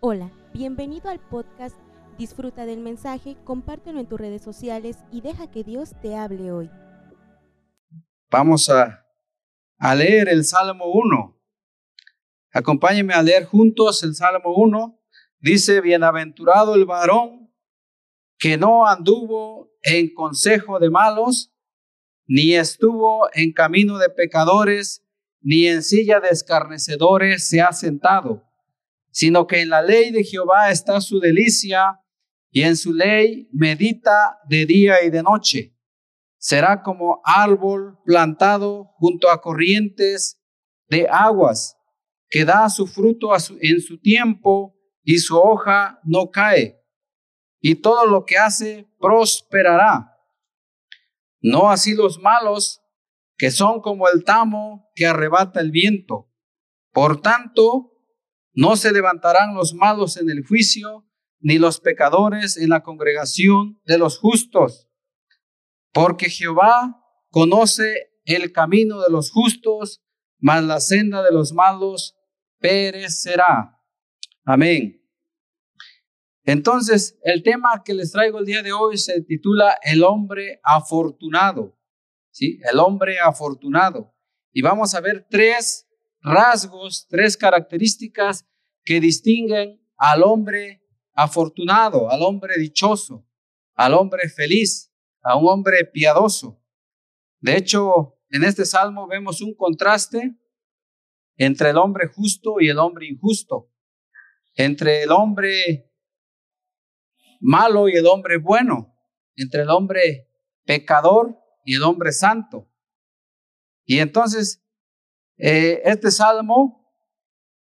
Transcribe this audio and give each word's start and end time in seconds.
Hola, 0.00 0.30
bienvenido 0.52 1.08
al 1.08 1.20
podcast. 1.20 1.74
Disfruta 2.18 2.66
del 2.66 2.80
mensaje, 2.80 3.38
compártelo 3.44 3.98
en 3.98 4.06
tus 4.06 4.20
redes 4.20 4.42
sociales 4.42 4.98
y 5.10 5.22
deja 5.22 5.50
que 5.50 5.64
Dios 5.64 5.94
te 6.02 6.14
hable 6.14 6.52
hoy. 6.52 6.70
Vamos 8.30 8.68
a, 8.68 9.06
leer 9.96 10.28
el 10.28 10.44
Salmo 10.44 10.84
1. 10.92 11.40
Acompáñenme 12.52 13.14
a 13.14 13.22
leer 13.22 13.46
juntos 13.46 14.02
el 14.02 14.14
Salmo 14.14 14.54
1. 14.54 15.00
Dice, 15.38 15.80
bienaventurado 15.80 16.74
el 16.74 16.84
varón 16.84 17.50
que 18.38 18.58
no 18.58 18.86
anduvo 18.86 19.70
en 19.82 20.12
consejo 20.12 20.78
de 20.78 20.90
malos, 20.90 21.54
ni 22.26 22.54
estuvo 22.54 23.30
en 23.32 23.50
camino 23.54 23.96
de 23.96 24.10
pecadores, 24.10 25.02
ni 25.40 25.66
en 25.66 25.82
silla 25.82 26.20
de 26.20 26.28
escarnecedores 26.28 27.48
se 27.48 27.62
ha 27.62 27.72
sentado, 27.72 28.45
sino 29.16 29.46
que 29.46 29.62
en 29.62 29.70
la 29.70 29.80
ley 29.80 30.10
de 30.10 30.22
Jehová 30.24 30.70
está 30.70 31.00
su 31.00 31.20
delicia, 31.20 32.02
y 32.50 32.64
en 32.64 32.76
su 32.76 32.92
ley 32.92 33.48
medita 33.50 34.38
de 34.46 34.66
día 34.66 35.02
y 35.02 35.08
de 35.08 35.22
noche. 35.22 35.74
Será 36.36 36.82
como 36.82 37.22
árbol 37.24 37.98
plantado 38.04 38.90
junto 38.98 39.30
a 39.30 39.40
corrientes 39.40 40.38
de 40.90 41.08
aguas, 41.10 41.78
que 42.28 42.44
da 42.44 42.68
su 42.68 42.86
fruto 42.86 43.30
en 43.62 43.80
su 43.80 43.98
tiempo 43.98 44.76
y 45.02 45.16
su 45.16 45.38
hoja 45.38 45.98
no 46.04 46.30
cae, 46.30 46.78
y 47.58 47.76
todo 47.76 48.04
lo 48.04 48.26
que 48.26 48.36
hace 48.36 48.86
prosperará. 48.98 50.14
No 51.40 51.70
así 51.70 51.94
los 51.94 52.18
malos, 52.18 52.82
que 53.38 53.50
son 53.50 53.80
como 53.80 54.10
el 54.10 54.24
tamo 54.24 54.90
que 54.94 55.06
arrebata 55.06 55.60
el 55.60 55.70
viento. 55.70 56.30
Por 56.92 57.22
tanto, 57.22 57.95
no 58.56 58.74
se 58.74 58.90
levantarán 58.90 59.54
los 59.54 59.74
malos 59.74 60.16
en 60.16 60.30
el 60.30 60.44
juicio, 60.44 61.06
ni 61.40 61.58
los 61.58 61.78
pecadores 61.78 62.56
en 62.56 62.70
la 62.70 62.82
congregación 62.82 63.80
de 63.84 63.98
los 63.98 64.18
justos, 64.18 64.88
porque 65.92 66.30
Jehová 66.30 67.02
conoce 67.30 68.10
el 68.24 68.52
camino 68.52 69.00
de 69.02 69.10
los 69.10 69.30
justos, 69.30 70.02
mas 70.38 70.64
la 70.64 70.80
senda 70.80 71.22
de 71.22 71.32
los 71.32 71.52
malos 71.52 72.16
perecerá. 72.58 73.78
Amén. 74.44 75.02
Entonces, 76.44 77.18
el 77.24 77.42
tema 77.42 77.82
que 77.84 77.92
les 77.92 78.12
traigo 78.12 78.38
el 78.38 78.46
día 78.46 78.62
de 78.62 78.72
hoy 78.72 78.96
se 78.96 79.20
titula 79.22 79.78
El 79.82 80.02
hombre 80.02 80.60
afortunado. 80.62 81.78
¿Sí? 82.30 82.58
El 82.70 82.78
hombre 82.78 83.18
afortunado. 83.18 84.14
Y 84.52 84.62
vamos 84.62 84.94
a 84.94 85.00
ver 85.00 85.26
tres 85.28 85.85
rasgos, 86.26 87.06
tres 87.08 87.36
características 87.36 88.44
que 88.84 89.00
distinguen 89.00 89.80
al 89.96 90.24
hombre 90.24 90.82
afortunado, 91.14 92.10
al 92.10 92.22
hombre 92.22 92.58
dichoso, 92.58 93.24
al 93.74 93.94
hombre 93.94 94.28
feliz, 94.28 94.92
a 95.22 95.36
un 95.36 95.48
hombre 95.48 95.84
piadoso. 95.84 96.60
De 97.38 97.56
hecho, 97.56 98.18
en 98.30 98.42
este 98.42 98.64
salmo 98.64 99.06
vemos 99.06 99.40
un 99.40 99.54
contraste 99.54 100.36
entre 101.36 101.70
el 101.70 101.76
hombre 101.76 102.08
justo 102.08 102.56
y 102.60 102.68
el 102.68 102.78
hombre 102.78 103.06
injusto, 103.06 103.72
entre 104.54 105.04
el 105.04 105.12
hombre 105.12 105.92
malo 107.40 107.88
y 107.88 107.92
el 107.92 108.06
hombre 108.06 108.38
bueno, 108.38 108.94
entre 109.36 109.62
el 109.62 109.70
hombre 109.70 110.28
pecador 110.64 111.38
y 111.64 111.76
el 111.76 111.84
hombre 111.84 112.10
santo. 112.10 112.68
Y 113.84 114.00
entonces, 114.00 114.65
eh, 115.36 115.82
este 115.84 116.10
salmo 116.10 116.86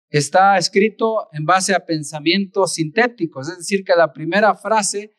está 0.09 0.57
escrito 0.59 1.29
en 1.33 1.45
base 1.45 1.75
a 1.75 1.85
pensamientos 1.85 2.75
sintéticos, 2.75 3.49
es 3.49 3.59
decir, 3.59 3.85
que 3.85 3.95
la 3.97 4.13
primera 4.13 4.55
frase 4.55 5.17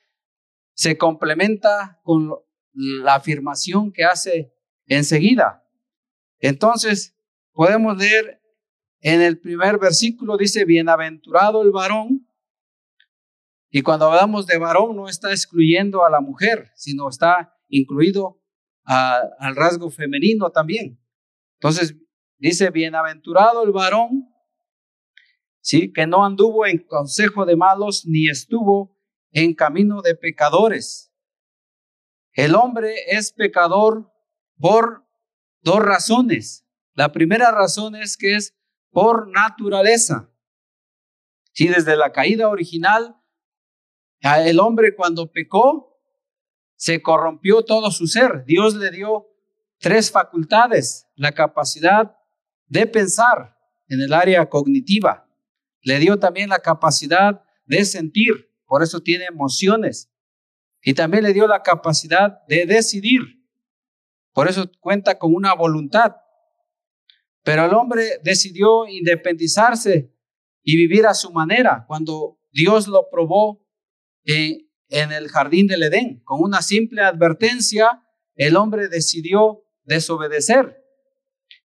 se 0.73 0.97
complementa 0.97 1.99
con 2.03 2.33
la 2.73 3.15
afirmación 3.15 3.91
que 3.91 4.03
hace 4.03 4.53
enseguida. 4.85 5.65
Entonces, 6.39 7.17
podemos 7.51 7.97
leer 7.97 8.41
en 9.01 9.21
el 9.21 9.39
primer 9.39 9.77
versículo, 9.77 10.37
dice, 10.37 10.65
bienaventurado 10.65 11.61
el 11.61 11.71
varón 11.71 12.27
y 13.69 13.81
cuando 13.81 14.05
hablamos 14.05 14.47
de 14.47 14.57
varón 14.57 14.95
no 14.95 15.09
está 15.09 15.31
excluyendo 15.31 16.05
a 16.05 16.09
la 16.09 16.21
mujer, 16.21 16.71
sino 16.75 17.09
está 17.09 17.53
incluido 17.67 18.41
al 18.85 19.55
rasgo 19.55 19.89
femenino 19.89 20.49
también. 20.51 20.97
Entonces 21.55 21.95
dice, 22.45 22.69
bienaventurado 22.69 23.63
el 23.63 23.71
varón, 23.71 24.31
¿sí? 25.61 25.91
que 25.91 26.05
no 26.05 26.23
anduvo 26.23 26.67
en 26.67 26.77
consejo 26.85 27.43
de 27.43 27.55
malos 27.55 28.05
ni 28.05 28.29
estuvo 28.29 28.95
en 29.31 29.55
camino 29.55 30.03
de 30.03 30.13
pecadores. 30.13 31.11
El 32.33 32.53
hombre 32.53 32.93
es 33.07 33.31
pecador 33.31 34.11
por 34.59 35.07
dos 35.61 35.79
razones. 35.79 36.67
La 36.93 37.11
primera 37.11 37.49
razón 37.49 37.95
es 37.95 38.15
que 38.15 38.35
es 38.35 38.55
por 38.91 39.27
naturaleza. 39.27 40.31
Si 41.51 41.67
desde 41.67 41.97
la 41.97 42.11
caída 42.11 42.47
original 42.49 43.15
el 44.21 44.59
hombre 44.59 44.95
cuando 44.95 45.31
pecó, 45.31 45.99
se 46.75 47.01
corrompió 47.01 47.65
todo 47.65 47.89
su 47.89 48.05
ser. 48.05 48.45
Dios 48.45 48.75
le 48.75 48.91
dio 48.91 49.31
tres 49.79 50.11
facultades, 50.11 51.07
la 51.15 51.31
capacidad 51.31 52.14
de 52.67 52.87
pensar 52.87 53.57
en 53.87 54.01
el 54.01 54.13
área 54.13 54.49
cognitiva. 54.49 55.27
Le 55.81 55.99
dio 55.99 56.17
también 56.17 56.49
la 56.49 56.59
capacidad 56.59 57.43
de 57.65 57.85
sentir, 57.85 58.51
por 58.65 58.83
eso 58.83 59.01
tiene 59.01 59.25
emociones. 59.25 60.11
Y 60.81 60.93
también 60.93 61.23
le 61.23 61.33
dio 61.33 61.47
la 61.47 61.63
capacidad 61.63 62.45
de 62.47 62.65
decidir, 62.65 63.21
por 64.33 64.49
eso 64.49 64.69
cuenta 64.81 65.17
con 65.17 65.33
una 65.33 65.53
voluntad. 65.53 66.17
Pero 67.43 67.65
el 67.65 67.73
hombre 67.73 68.19
decidió 68.21 68.85
independizarse 68.85 70.13
y 70.61 70.75
vivir 70.75 71.05
a 71.05 71.13
su 71.13 71.31
manera. 71.31 71.85
Cuando 71.87 72.39
Dios 72.51 72.87
lo 72.87 73.07
probó 73.09 73.65
en 74.25 74.67
el 74.89 75.29
jardín 75.29 75.67
del 75.67 75.83
Edén. 75.83 76.21
Con 76.25 76.41
una 76.41 76.61
simple 76.61 77.01
advertencia, 77.01 78.03
el 78.35 78.57
hombre 78.57 78.89
decidió 78.89 79.63
desobedecer. 79.83 80.83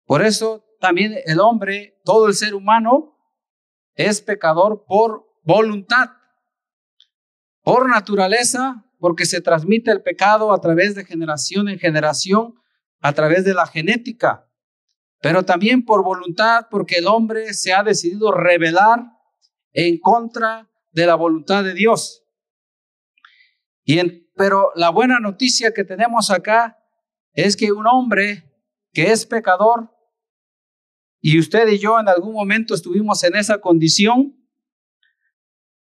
Por 0.04 0.24
eso 0.24 0.65
también 0.86 1.16
el 1.24 1.40
hombre, 1.40 2.00
todo 2.04 2.28
el 2.28 2.34
ser 2.34 2.54
humano, 2.54 3.18
es 3.96 4.22
pecador 4.22 4.84
por 4.86 5.26
voluntad, 5.42 6.10
por 7.64 7.88
naturaleza, 7.88 8.84
porque 9.00 9.26
se 9.26 9.40
transmite 9.40 9.90
el 9.90 10.00
pecado 10.00 10.52
a 10.52 10.60
través 10.60 10.94
de 10.94 11.04
generación 11.04 11.68
en 11.68 11.80
generación, 11.80 12.54
a 13.00 13.12
través 13.14 13.44
de 13.44 13.52
la 13.52 13.66
genética, 13.66 14.48
pero 15.20 15.44
también 15.44 15.84
por 15.84 16.04
voluntad, 16.04 16.68
porque 16.70 16.98
el 16.98 17.08
hombre 17.08 17.52
se 17.52 17.72
ha 17.72 17.82
decidido 17.82 18.30
rebelar 18.30 19.06
en 19.72 19.98
contra 19.98 20.70
de 20.92 21.04
la 21.04 21.16
voluntad 21.16 21.64
de 21.64 21.74
Dios. 21.74 22.22
Pero 24.36 24.70
la 24.76 24.90
buena 24.90 25.18
noticia 25.18 25.74
que 25.74 25.82
tenemos 25.82 26.30
acá 26.30 26.78
es 27.32 27.56
que 27.56 27.72
un 27.72 27.88
hombre 27.88 28.44
que 28.92 29.10
es 29.10 29.26
pecador, 29.26 29.95
y 31.20 31.38
usted 31.38 31.68
y 31.68 31.78
yo 31.78 31.98
en 31.98 32.08
algún 32.08 32.32
momento 32.32 32.74
estuvimos 32.74 33.22
en 33.24 33.36
esa 33.36 33.60
condición, 33.60 34.36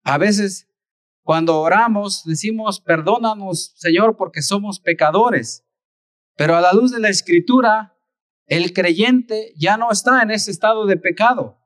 a 0.02 0.18
veces 0.18 0.68
cuando 1.22 1.60
oramos 1.60 2.22
decimos, 2.24 2.80
perdónanos 2.80 3.74
Señor 3.76 4.16
porque 4.16 4.42
somos 4.42 4.80
pecadores, 4.80 5.66
pero 6.36 6.54
a 6.56 6.60
la 6.60 6.72
luz 6.72 6.92
de 6.92 7.00
la 7.00 7.08
escritura, 7.08 7.96
el 8.46 8.72
creyente 8.72 9.52
ya 9.56 9.76
no 9.76 9.90
está 9.90 10.22
en 10.22 10.30
ese 10.30 10.50
estado 10.50 10.86
de 10.86 10.96
pecado, 10.96 11.58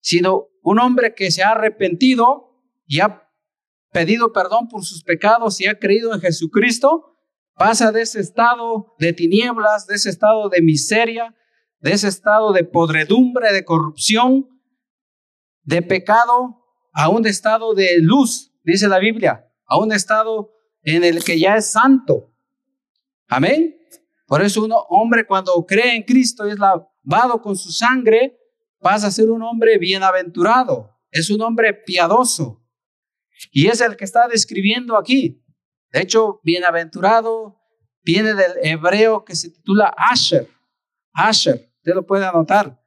sino 0.00 0.48
un 0.62 0.78
hombre 0.78 1.14
que 1.14 1.30
se 1.30 1.42
ha 1.42 1.50
arrepentido 1.50 2.62
y 2.86 3.00
ha 3.00 3.28
pedido 3.92 4.32
perdón 4.32 4.68
por 4.68 4.84
sus 4.84 5.04
pecados 5.04 5.60
y 5.60 5.66
ha 5.66 5.78
creído 5.78 6.14
en 6.14 6.20
Jesucristo, 6.20 7.16
pasa 7.54 7.92
de 7.92 8.02
ese 8.02 8.20
estado 8.20 8.94
de 8.98 9.12
tinieblas, 9.12 9.86
de 9.86 9.94
ese 9.94 10.10
estado 10.10 10.48
de 10.48 10.62
miseria, 10.62 11.34
de 11.84 11.92
ese 11.92 12.08
estado 12.08 12.54
de 12.54 12.64
podredumbre, 12.64 13.52
de 13.52 13.62
corrupción, 13.62 14.48
de 15.64 15.82
pecado, 15.82 16.64
a 16.94 17.10
un 17.10 17.26
estado 17.26 17.74
de 17.74 17.98
luz, 18.00 18.54
dice 18.64 18.88
la 18.88 18.98
Biblia, 18.98 19.52
a 19.66 19.78
un 19.78 19.92
estado 19.92 20.50
en 20.82 21.04
el 21.04 21.22
que 21.22 21.38
ya 21.38 21.56
es 21.56 21.70
santo. 21.70 22.32
Amén. 23.28 23.76
Por 24.26 24.40
eso 24.40 24.64
un 24.64 24.72
hombre 24.88 25.26
cuando 25.26 25.52
cree 25.66 25.94
en 25.94 26.04
Cristo 26.04 26.48
y 26.48 26.52
es 26.52 26.58
lavado 26.58 27.42
con 27.42 27.54
su 27.54 27.70
sangre, 27.70 28.38
pasa 28.80 29.08
a 29.08 29.10
ser 29.10 29.30
un 29.30 29.42
hombre 29.42 29.76
bienaventurado, 29.76 30.90
es 31.10 31.28
un 31.28 31.42
hombre 31.42 31.74
piadoso, 31.74 32.64
y 33.52 33.66
es 33.66 33.82
el 33.82 33.98
que 33.98 34.06
está 34.06 34.26
describiendo 34.26 34.96
aquí. 34.96 35.44
De 35.92 36.00
hecho, 36.00 36.40
bienaventurado 36.44 37.60
viene 38.02 38.32
del 38.32 38.52
hebreo 38.62 39.22
que 39.26 39.36
se 39.36 39.50
titula 39.50 39.94
Asher. 39.98 40.48
Asher, 41.12 41.73
usted 41.84 41.94
lo 41.94 42.06
puede 42.06 42.24
anotar. 42.24 42.80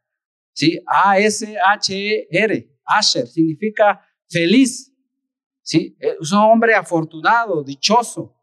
¿Sí? 0.53 0.81
A-S-H-E-R. 0.87 2.79
Asher 2.83 3.27
significa 3.27 4.01
feliz. 4.27 4.91
¿sí? 5.61 5.95
Es 5.99 6.31
un 6.31 6.39
hombre 6.39 6.73
afortunado, 6.73 7.63
dichoso. 7.63 8.35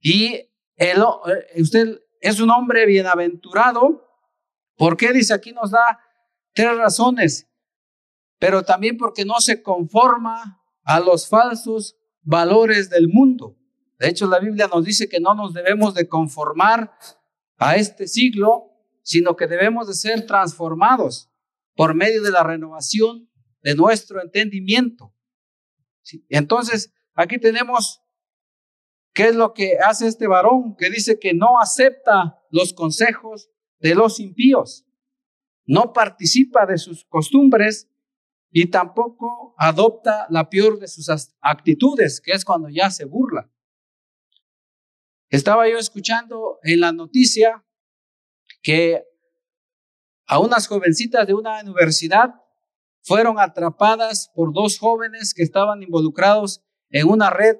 Y 0.00 0.34
el, 0.76 0.98
eh, 1.00 1.62
usted 1.62 1.98
es 2.20 2.40
un 2.40 2.50
hombre 2.50 2.84
bienaventurado. 2.84 4.06
¿Por 4.76 4.98
qué? 4.98 5.14
Dice 5.14 5.32
aquí 5.32 5.52
nos 5.52 5.70
da 5.70 5.98
tres 6.52 6.76
razones. 6.76 7.48
Pero 8.38 8.62
también 8.62 8.98
porque 8.98 9.24
no 9.24 9.40
se 9.40 9.62
conforma 9.62 10.62
a 10.84 11.00
los 11.00 11.26
falsos 11.26 11.96
valores 12.20 12.90
del 12.90 13.08
mundo. 13.08 13.56
De 13.98 14.08
hecho, 14.08 14.26
la 14.26 14.40
Biblia 14.40 14.68
nos 14.68 14.84
dice 14.84 15.08
que 15.08 15.20
no 15.20 15.34
nos 15.34 15.54
debemos 15.54 15.94
de 15.94 16.06
conformar 16.06 16.92
a 17.56 17.76
este 17.76 18.06
siglo, 18.06 18.71
sino 19.02 19.36
que 19.36 19.46
debemos 19.46 19.88
de 19.88 19.94
ser 19.94 20.26
transformados 20.26 21.30
por 21.74 21.94
medio 21.94 22.22
de 22.22 22.30
la 22.30 22.42
renovación 22.42 23.30
de 23.62 23.74
nuestro 23.74 24.22
entendimiento. 24.22 25.14
Entonces, 26.28 26.92
aquí 27.14 27.38
tenemos 27.38 28.02
qué 29.14 29.28
es 29.28 29.36
lo 29.36 29.52
que 29.52 29.78
hace 29.78 30.06
este 30.06 30.26
varón 30.26 30.76
que 30.76 30.90
dice 30.90 31.18
que 31.18 31.34
no 31.34 31.60
acepta 31.60 32.40
los 32.50 32.72
consejos 32.72 33.50
de 33.78 33.94
los 33.94 34.20
impíos, 34.20 34.86
no 35.64 35.92
participa 35.92 36.66
de 36.66 36.78
sus 36.78 37.04
costumbres 37.04 37.88
y 38.50 38.66
tampoco 38.66 39.54
adopta 39.56 40.26
la 40.28 40.50
peor 40.50 40.78
de 40.78 40.88
sus 40.88 41.08
actitudes, 41.40 42.20
que 42.20 42.32
es 42.32 42.44
cuando 42.44 42.68
ya 42.68 42.90
se 42.90 43.04
burla. 43.04 43.50
Estaba 45.30 45.68
yo 45.68 45.78
escuchando 45.78 46.58
en 46.62 46.80
la 46.80 46.92
noticia 46.92 47.64
que 48.62 49.04
a 50.26 50.38
unas 50.38 50.66
jovencitas 50.66 51.26
de 51.26 51.34
una 51.34 51.60
universidad 51.60 52.34
fueron 53.02 53.38
atrapadas 53.38 54.30
por 54.34 54.52
dos 54.52 54.78
jóvenes 54.78 55.34
que 55.34 55.42
estaban 55.42 55.82
involucrados 55.82 56.62
en 56.90 57.08
una 57.08 57.30
red 57.30 57.56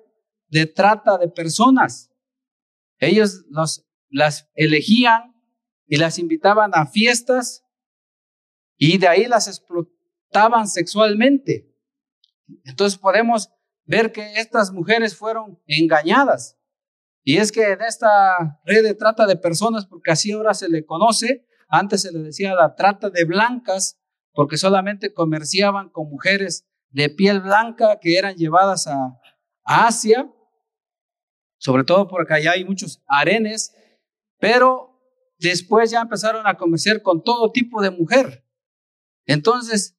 de 0.49 0.66
trata 0.66 1.19
de 1.19 1.28
personas. 1.28 2.10
Ellos 2.99 3.44
los, 3.49 3.84
las 4.08 4.49
elegían 4.54 5.34
y 5.87 5.96
las 5.96 6.19
invitaban 6.19 6.70
a 6.75 6.87
fiestas 6.87 7.64
y 8.76 8.99
de 8.99 9.08
ahí 9.08 9.26
las 9.26 9.49
explotaban 9.49 10.69
sexualmente. 10.69 11.69
Entonces 12.64 12.99
podemos 12.99 13.50
ver 13.84 14.12
que 14.12 14.34
estas 14.34 14.72
mujeres 14.72 15.16
fueron 15.16 15.60
engañadas. 15.66 16.58
Y 17.24 17.36
es 17.36 17.52
que 17.52 17.72
en 17.72 17.82
esta 17.82 18.60
red 18.64 18.82
de 18.82 18.94
trata 18.94 19.26
de 19.26 19.36
personas, 19.36 19.86
porque 19.86 20.10
así 20.10 20.32
ahora 20.32 20.54
se 20.54 20.69
le 20.69 20.84
conoce, 20.84 21.46
antes 21.69 22.02
se 22.02 22.12
le 22.12 22.19
decía 22.20 22.54
la 22.54 22.74
trata 22.74 23.10
de 23.10 23.24
blancas, 23.24 24.00
porque 24.32 24.56
solamente 24.56 25.12
comerciaban 25.12 25.90
con 25.90 26.08
mujeres 26.08 26.66
de 26.90 27.08
piel 27.08 27.40
blanca 27.40 27.98
que 28.00 28.19
eran 28.19 28.34
llevadas 28.36 28.86
a, 28.86 29.19
Asia, 29.64 30.28
sobre 31.56 31.84
todo 31.84 32.08
porque 32.08 32.34
allá 32.34 32.50
hay 32.50 32.64
muchos 32.64 33.00
arenes, 33.06 33.72
pero 34.40 35.00
después 35.38 35.88
ya 35.92 36.00
empezaron 36.00 36.48
a 36.48 36.56
comerciar 36.56 37.00
con 37.00 37.22
todo 37.22 37.52
tipo 37.52 37.80
de 37.80 37.90
mujer. 37.90 38.44
Entonces, 39.25 39.96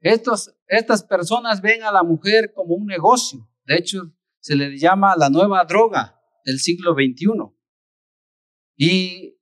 estos, 0.00 0.56
estas 0.66 1.04
personas 1.04 1.60
ven 1.60 1.82
a 1.82 1.92
la 1.92 2.02
mujer 2.02 2.54
como 2.54 2.74
un 2.74 2.86
negocio. 2.86 3.46
De 3.66 3.76
hecho, 3.76 4.14
se 4.40 4.56
le 4.56 4.78
llama 4.78 5.14
la 5.14 5.28
nueva 5.28 5.62
droga 5.66 6.21
del 6.44 6.58
siglo 6.58 6.94
XXI. 6.94 7.26
Y 8.76 9.38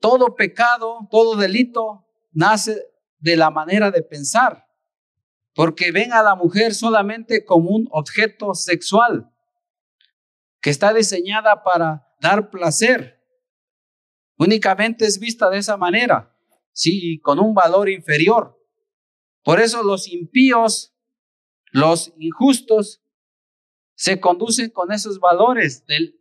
todo 0.00 0.34
pecado, 0.34 1.08
todo 1.10 1.36
delito 1.36 2.06
nace 2.32 2.82
de 3.18 3.36
la 3.36 3.50
manera 3.50 3.90
de 3.90 4.02
pensar, 4.02 4.66
porque 5.54 5.92
ven 5.92 6.12
a 6.12 6.22
la 6.22 6.34
mujer 6.34 6.74
solamente 6.74 7.44
como 7.44 7.70
un 7.70 7.88
objeto 7.92 8.54
sexual 8.54 9.30
que 10.60 10.70
está 10.70 10.92
diseñada 10.92 11.62
para 11.62 12.08
dar 12.20 12.50
placer. 12.50 13.20
Únicamente 14.38 15.04
es 15.04 15.18
vista 15.18 15.50
de 15.50 15.58
esa 15.58 15.76
manera, 15.76 16.36
sí, 16.72 17.20
con 17.20 17.38
un 17.38 17.54
valor 17.54 17.88
inferior. 17.88 18.58
Por 19.44 19.60
eso 19.60 19.82
los 19.82 20.08
impíos, 20.08 20.94
los 21.70 22.12
injustos, 22.18 23.02
se 24.02 24.18
conducen 24.18 24.70
con 24.70 24.90
esos 24.90 25.20
valores 25.20 25.86
del 25.86 26.18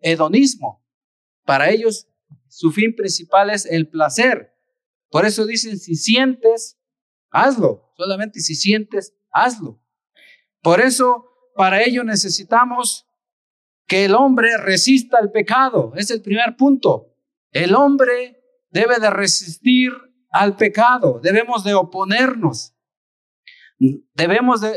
hedonismo. 0.00 0.84
Para 1.44 1.70
ellos 1.70 2.08
su 2.48 2.72
fin 2.72 2.92
principal 2.96 3.50
es 3.50 3.66
el 3.66 3.88
placer. 3.88 4.52
Por 5.10 5.24
eso 5.24 5.46
dicen, 5.46 5.78
si 5.78 5.94
sientes, 5.94 6.76
hazlo. 7.30 7.92
Solamente 7.96 8.40
si 8.40 8.56
sientes, 8.56 9.14
hazlo. 9.30 9.80
Por 10.60 10.80
eso, 10.80 11.24
para 11.54 11.84
ello 11.84 12.02
necesitamos 12.02 13.06
que 13.86 14.06
el 14.06 14.16
hombre 14.16 14.56
resista 14.56 15.18
al 15.18 15.30
pecado. 15.30 15.92
Es 15.94 16.10
el 16.10 16.22
primer 16.22 16.56
punto. 16.56 17.14
El 17.52 17.76
hombre 17.76 18.42
debe 18.70 18.98
de 18.98 19.08
resistir 19.08 19.92
al 20.32 20.56
pecado. 20.56 21.20
Debemos 21.22 21.62
de 21.62 21.74
oponernos. 21.74 22.74
Debemos 24.14 24.62
de, 24.62 24.72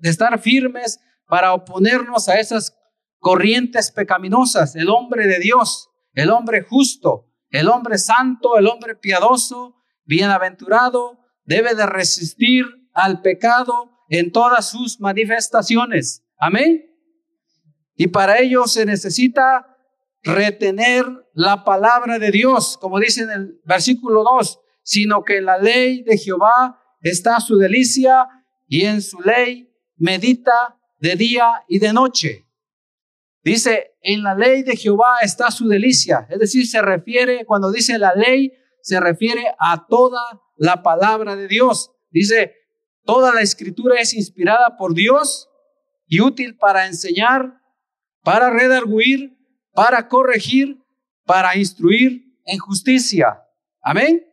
de 0.00 0.08
estar 0.08 0.40
firmes 0.40 1.00
para 1.28 1.54
oponernos 1.54 2.28
a 2.28 2.40
esas 2.40 2.74
corrientes 3.18 3.92
pecaminosas. 3.92 4.74
El 4.74 4.88
hombre 4.88 5.26
de 5.26 5.38
Dios 5.38 5.88
el 6.18 6.30
hombre 6.30 6.62
justo, 6.62 7.32
el 7.50 7.68
hombre 7.68 7.96
santo, 7.96 8.58
el 8.58 8.66
hombre 8.66 8.96
piadoso, 8.96 9.76
bienaventurado, 10.04 11.20
debe 11.44 11.76
de 11.76 11.86
resistir 11.86 12.66
al 12.92 13.22
pecado 13.22 13.92
en 14.08 14.32
todas 14.32 14.68
sus 14.68 14.98
manifestaciones. 14.98 16.24
Amén. 16.36 16.84
Y 17.94 18.08
para 18.08 18.40
ello 18.40 18.66
se 18.66 18.84
necesita 18.84 19.76
retener 20.24 21.04
la 21.34 21.62
palabra 21.62 22.18
de 22.18 22.32
Dios, 22.32 22.76
como 22.78 22.98
dice 22.98 23.22
en 23.22 23.30
el 23.30 23.60
versículo 23.64 24.24
2, 24.24 24.60
sino 24.82 25.22
que 25.22 25.40
la 25.40 25.56
ley 25.56 26.02
de 26.02 26.18
Jehová 26.18 26.82
está 27.00 27.38
su 27.38 27.58
delicia 27.58 28.26
y 28.66 28.86
en 28.86 29.02
su 29.02 29.20
ley 29.20 29.72
medita 29.96 30.77
de 30.98 31.16
día 31.16 31.64
y 31.68 31.78
de 31.78 31.92
noche. 31.92 32.46
Dice, 33.42 33.94
en 34.02 34.22
la 34.22 34.34
ley 34.34 34.62
de 34.62 34.76
Jehová 34.76 35.18
está 35.22 35.50
su 35.50 35.68
delicia. 35.68 36.26
Es 36.28 36.38
decir, 36.38 36.66
se 36.66 36.82
refiere, 36.82 37.44
cuando 37.46 37.70
dice 37.70 37.98
la 37.98 38.14
ley, 38.14 38.52
se 38.82 39.00
refiere 39.00 39.44
a 39.58 39.86
toda 39.86 40.20
la 40.56 40.82
palabra 40.82 41.36
de 41.36 41.48
Dios. 41.48 41.92
Dice, 42.10 42.54
toda 43.04 43.32
la 43.32 43.40
escritura 43.40 44.00
es 44.00 44.14
inspirada 44.14 44.76
por 44.76 44.94
Dios 44.94 45.48
y 46.06 46.20
útil 46.20 46.56
para 46.56 46.86
enseñar, 46.86 47.60
para 48.22 48.50
redarguir, 48.50 49.38
para 49.72 50.08
corregir, 50.08 50.82
para 51.24 51.56
instruir 51.56 52.34
en 52.44 52.58
justicia. 52.58 53.44
Amén. 53.80 54.26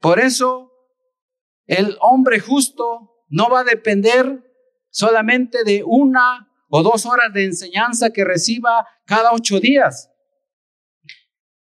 Por 0.00 0.18
eso, 0.18 0.72
el 1.66 1.96
hombre 2.00 2.40
justo 2.40 3.24
no 3.28 3.50
va 3.50 3.60
a 3.60 3.64
depender 3.64 4.51
solamente 4.92 5.64
de 5.64 5.82
una 5.84 6.48
o 6.68 6.82
dos 6.82 7.04
horas 7.06 7.32
de 7.32 7.44
enseñanza 7.44 8.10
que 8.10 8.24
reciba 8.24 8.86
cada 9.04 9.32
ocho 9.32 9.58
días. 9.58 10.10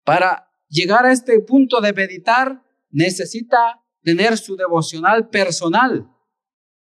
Para 0.03 0.49
llegar 0.69 1.05
a 1.05 1.11
este 1.11 1.39
punto 1.41 1.81
de 1.81 1.91
meditar, 1.91 2.63
necesita 2.89 3.81
tener 4.01 4.37
su 4.37 4.55
devocional 4.55 5.29
personal, 5.29 6.09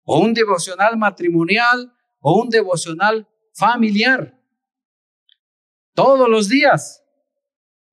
o 0.05 0.19
un 0.21 0.35
devocional 0.35 0.97
matrimonial, 0.97 1.93
o 2.21 2.43
un 2.43 2.51
devocional 2.51 3.29
familiar. 3.55 4.39
Todos 5.95 6.29
los 6.29 6.49
días, 6.49 7.03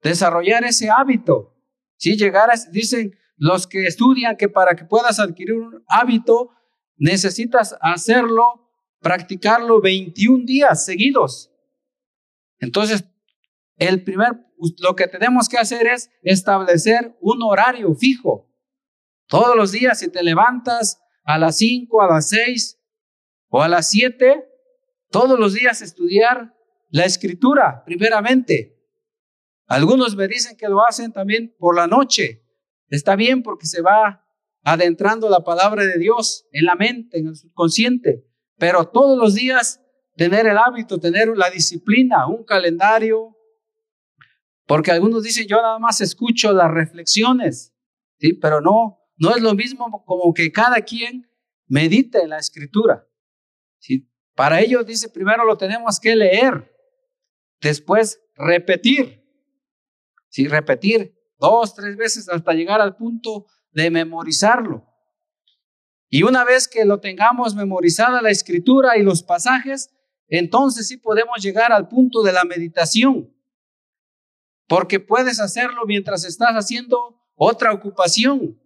desarrollar 0.02 0.64
ese 0.64 0.90
hábito. 0.90 1.56
Si 1.98 2.18
a, 2.18 2.72
dicen 2.72 3.18
los 3.38 3.68
que 3.68 3.86
estudian 3.86 4.38
que 4.38 4.50
para 4.50 4.76
que 4.76 4.86
puedas 4.86 5.20
adquirir 5.20 5.56
un 5.56 5.84
hábito, 5.88 6.52
necesitas 6.98 7.76
hacerlo 7.82 8.70
practicarlo 9.00 9.82
21 9.82 10.46
días 10.46 10.86
seguidos. 10.86 11.52
Entonces, 12.60 13.04
el 13.78 14.04
primer, 14.04 14.46
lo 14.80 14.96
que 14.96 15.08
tenemos 15.08 15.50
que 15.50 15.58
hacer 15.58 15.88
es 15.88 16.10
establecer 16.22 17.18
un 17.20 17.44
horario 17.44 17.94
fijo. 17.94 18.50
Todos 19.28 19.56
los 19.56 19.72
días, 19.72 20.00
si 20.00 20.10
te 20.10 20.24
levantas 20.24 21.02
a 21.24 21.38
las 21.38 21.58
5, 21.58 22.02
a 22.02 22.08
las 22.08 22.30
6 22.30 22.80
o 23.50 23.62
a 23.62 23.68
las 23.68 23.90
7, 23.90 24.46
todos 25.10 25.38
los 25.38 25.54
días 25.54 25.82
estudiar 25.82 26.56
la 26.90 27.06
escritura, 27.06 27.84
primeramente. 27.86 28.80
Algunos 29.68 30.16
me 30.16 30.28
dicen 30.28 30.56
que 30.56 30.70
lo 30.70 30.86
hacen 30.86 31.12
también 31.12 31.56
por 31.58 31.76
la 31.76 31.88
noche. 31.88 32.46
Está 32.90 33.16
bien 33.16 33.44
porque 33.44 33.66
se 33.66 33.82
va 33.82 34.23
adentrando 34.64 35.30
la 35.30 35.44
palabra 35.44 35.86
de 35.86 35.98
Dios 35.98 36.48
en 36.52 36.66
la 36.66 36.76
mente, 36.76 37.20
en 37.20 37.28
el 37.28 37.36
subconsciente. 37.36 38.26
Pero 38.58 38.86
todos 38.86 39.18
los 39.18 39.36
días 39.36 39.82
tener 40.16 40.48
el 40.48 40.58
hábito, 40.58 41.00
tener 41.00 41.30
la 41.36 41.50
disciplina, 41.50 42.28
un 42.28 42.44
calendario, 42.44 43.38
porque 44.66 44.92
algunos 44.92 45.24
dicen, 45.24 45.48
yo 45.48 45.58
nada 45.58 45.80
más 45.80 46.00
escucho 46.02 46.54
las 46.54 46.72
reflexiones, 46.72 47.74
¿sí? 48.20 48.34
pero 48.34 48.62
no, 48.62 49.00
no 49.18 49.36
es 49.36 49.42
lo 49.42 49.54
mismo 49.54 50.04
como 50.06 50.34
que 50.34 50.52
cada 50.52 50.82
quien 50.82 51.30
medite 51.68 52.22
en 52.22 52.30
la 52.30 52.38
escritura. 52.38 53.06
¿sí? 53.80 54.10
Para 54.36 54.62
ello, 54.62 54.84
dice, 54.84 55.10
primero 55.10 55.44
lo 55.44 55.58
tenemos 55.58 56.00
que 56.00 56.16
leer, 56.16 56.72
después 57.60 58.22
repetir. 58.36 59.22
¿sí? 60.30 60.48
Repetir 60.48 61.14
dos, 61.38 61.76
tres 61.76 61.98
veces 61.98 62.30
hasta 62.30 62.54
llegar 62.54 62.80
al 62.80 62.96
punto 62.96 63.46
de 63.74 63.90
memorizarlo. 63.92 64.86
Y 66.10 66.24
una 66.24 66.44
vez 66.44 66.68
que 66.68 66.86
lo 66.86 67.00
tengamos 67.00 67.56
memorizada 67.56 68.22
la 68.22 68.30
escritura 68.30 68.98
y 68.98 69.04
los 69.04 69.24
pasajes, 69.24 69.90
entonces 70.28 70.88
sí 70.88 70.98
podemos 70.98 71.42
llegar 71.42 71.72
al 71.72 71.88
punto 71.88 72.22
de 72.22 72.32
la 72.32 72.44
meditación. 72.44 73.34
Porque 74.68 75.00
puedes 75.00 75.40
hacerlo 75.40 75.82
mientras 75.86 76.24
estás 76.24 76.54
haciendo 76.54 77.20
otra 77.36 77.74
ocupación. 77.74 78.60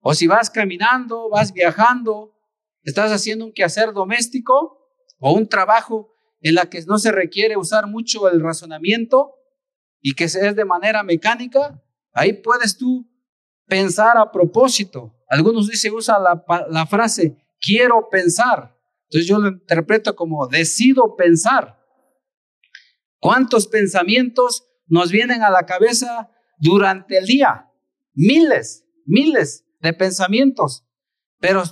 O 0.00 0.14
si 0.14 0.26
vas 0.26 0.50
caminando, 0.50 1.28
vas 1.28 1.52
viajando, 1.52 2.34
estás 2.82 3.12
haciendo 3.12 3.44
un 3.44 3.52
quehacer 3.52 3.92
doméstico 3.92 4.90
o 5.18 5.32
un 5.32 5.48
trabajo 5.48 6.14
en 6.40 6.54
la 6.54 6.70
que 6.70 6.82
no 6.82 6.98
se 6.98 7.12
requiere 7.12 7.56
usar 7.56 7.86
mucho 7.86 8.28
el 8.28 8.40
razonamiento 8.40 9.34
y 10.00 10.14
que 10.14 10.24
es 10.24 10.32
de 10.34 10.64
manera 10.64 11.02
mecánica, 11.02 11.82
ahí 12.12 12.32
puedes 12.34 12.78
tú 12.78 13.06
pensar 13.66 14.16
a 14.16 14.30
propósito. 14.30 15.14
Algunos 15.28 15.68
dicen, 15.68 15.92
usa 15.94 16.18
la, 16.18 16.86
frase, 16.86 17.36
quiero 17.60 18.08
pensar. 18.10 18.76
Entonces 19.08 19.28
yo 19.28 19.38
lo 19.38 19.48
interpreto 19.48 20.14
como, 20.14 20.46
decido 20.46 21.16
pensar. 21.16 21.78
¿Cuántos 23.18 23.66
pensamientos 23.66 24.68
nos 24.86 25.10
vienen 25.10 25.42
a 25.42 25.50
la 25.50 25.66
cabeza 25.66 26.30
durante 26.58 27.18
el 27.18 27.26
día? 27.26 27.70
Miles, 28.14 28.84
miles 29.04 29.64
de 29.80 29.92
pensamientos, 29.92 30.86
pero 31.38 31.62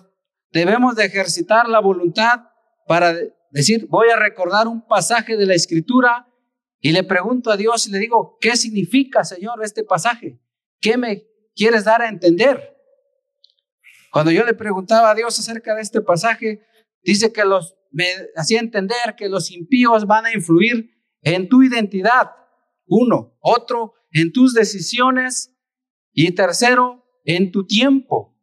debemos 0.51 0.97
de 0.97 1.05
ejercitar 1.05 1.69
la 1.69 1.81
voluntad 1.81 2.43
para 2.87 3.15
decir, 3.51 3.87
voy 3.89 4.09
a 4.11 4.17
recordar 4.17 4.69
un 4.69 4.87
pasaje 4.87 5.37
de 5.37 5.47
la 5.47 5.55
escritura 5.55 6.29
y 6.81 6.93
le 6.93 7.03
pregunto 7.03 7.51
a 7.51 7.57
Dios 7.57 7.87
y 7.87 7.93
le 7.93 7.99
digo, 7.99 8.37
¿qué 8.41 8.57
significa, 8.57 9.25
Señor, 9.25 9.63
este 9.63 9.85
pasaje? 9.85 10.39
¿Qué 10.81 10.99
me 10.99 11.25
quieres 11.55 11.85
dar 11.85 12.03
a 12.03 12.09
entender? 12.09 12.75
Cuando 14.11 14.31
yo 14.31 14.45
le 14.45 14.55
preguntaba 14.55 15.11
a 15.11 15.15
Dios 15.15 15.39
acerca 15.39 15.75
de 15.75 15.83
este 15.83 16.01
pasaje, 16.01 16.65
dice 17.03 17.33
que 17.33 17.45
los, 17.45 17.77
me 17.91 18.07
hacía 18.37 18.61
entender 18.61 19.17
que 19.17 19.29
los 19.29 19.51
impíos 19.51 20.07
van 20.07 20.27
a 20.27 20.33
influir 20.33 20.91
en 21.23 21.49
tu 21.49 21.63
identidad, 21.63 22.31
uno, 22.87 23.37
otro, 23.41 23.95
en 24.13 24.33
tus 24.33 24.55
decisiones 24.55 25.53
y 26.13 26.31
tercero, 26.33 27.05
en 27.25 27.51
tu 27.51 27.67
tiempo. 27.67 28.39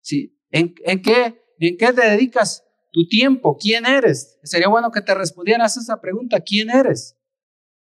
¿Sí? 0.00 0.38
¿En, 0.50 0.74
qué, 0.74 1.42
¿En 1.58 1.76
qué 1.78 1.92
te 1.92 2.10
dedicas 2.10 2.64
tu 2.90 3.06
tiempo? 3.06 3.56
¿Quién 3.56 3.86
eres? 3.86 4.38
Sería 4.42 4.68
bueno 4.68 4.90
que 4.90 5.00
te 5.00 5.14
respondieras 5.14 5.76
esa 5.76 6.00
pregunta, 6.00 6.40
¿quién 6.40 6.68
eres? 6.68 7.16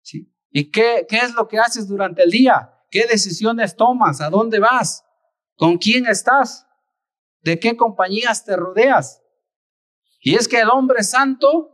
¿Sí? 0.03 0.33
¿Y 0.51 0.71
qué, 0.71 1.07
qué 1.09 1.17
es 1.17 1.35
lo 1.35 1.49
que 1.49 1.59
haces 1.59 1.89
durante 1.89 2.23
el 2.23 2.31
día? 2.31 2.74
¿Qué 2.95 3.09
decisiones 3.11 3.75
tomas? 3.75 4.21
¿A 4.21 4.31
dónde 4.31 4.61
vas? 4.61 5.05
¿Con 5.57 5.79
quién 5.79 6.07
estás? 6.07 6.65
¿De 7.43 7.59
qué 7.59 7.77
compañías 7.77 8.45
te 8.45 8.55
rodeas? 8.55 9.21
Y 10.21 10.37
es 10.37 10.47
que 10.47 10.61
el 10.61 10.69
hombre 10.69 11.03
santo 11.03 11.73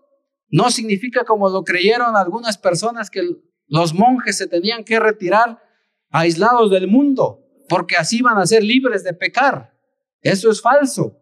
no 0.49 0.71
significa 0.71 1.25
como 1.25 1.50
lo 1.50 1.62
creyeron 1.62 2.17
algunas 2.17 2.57
personas 2.57 3.11
que 3.11 3.37
los 3.67 3.93
monjes 3.93 4.39
se 4.39 4.47
tenían 4.47 4.83
que 4.83 4.99
retirar 4.99 5.62
aislados 6.09 6.71
del 6.71 6.89
mundo 6.89 7.45
porque 7.69 7.97
así 7.97 8.23
van 8.23 8.39
a 8.39 8.47
ser 8.47 8.65
libres 8.65 9.05
de 9.05 9.12
pecar. 9.12 9.75
Eso 10.23 10.50
es 10.50 10.62
falso. 10.62 11.19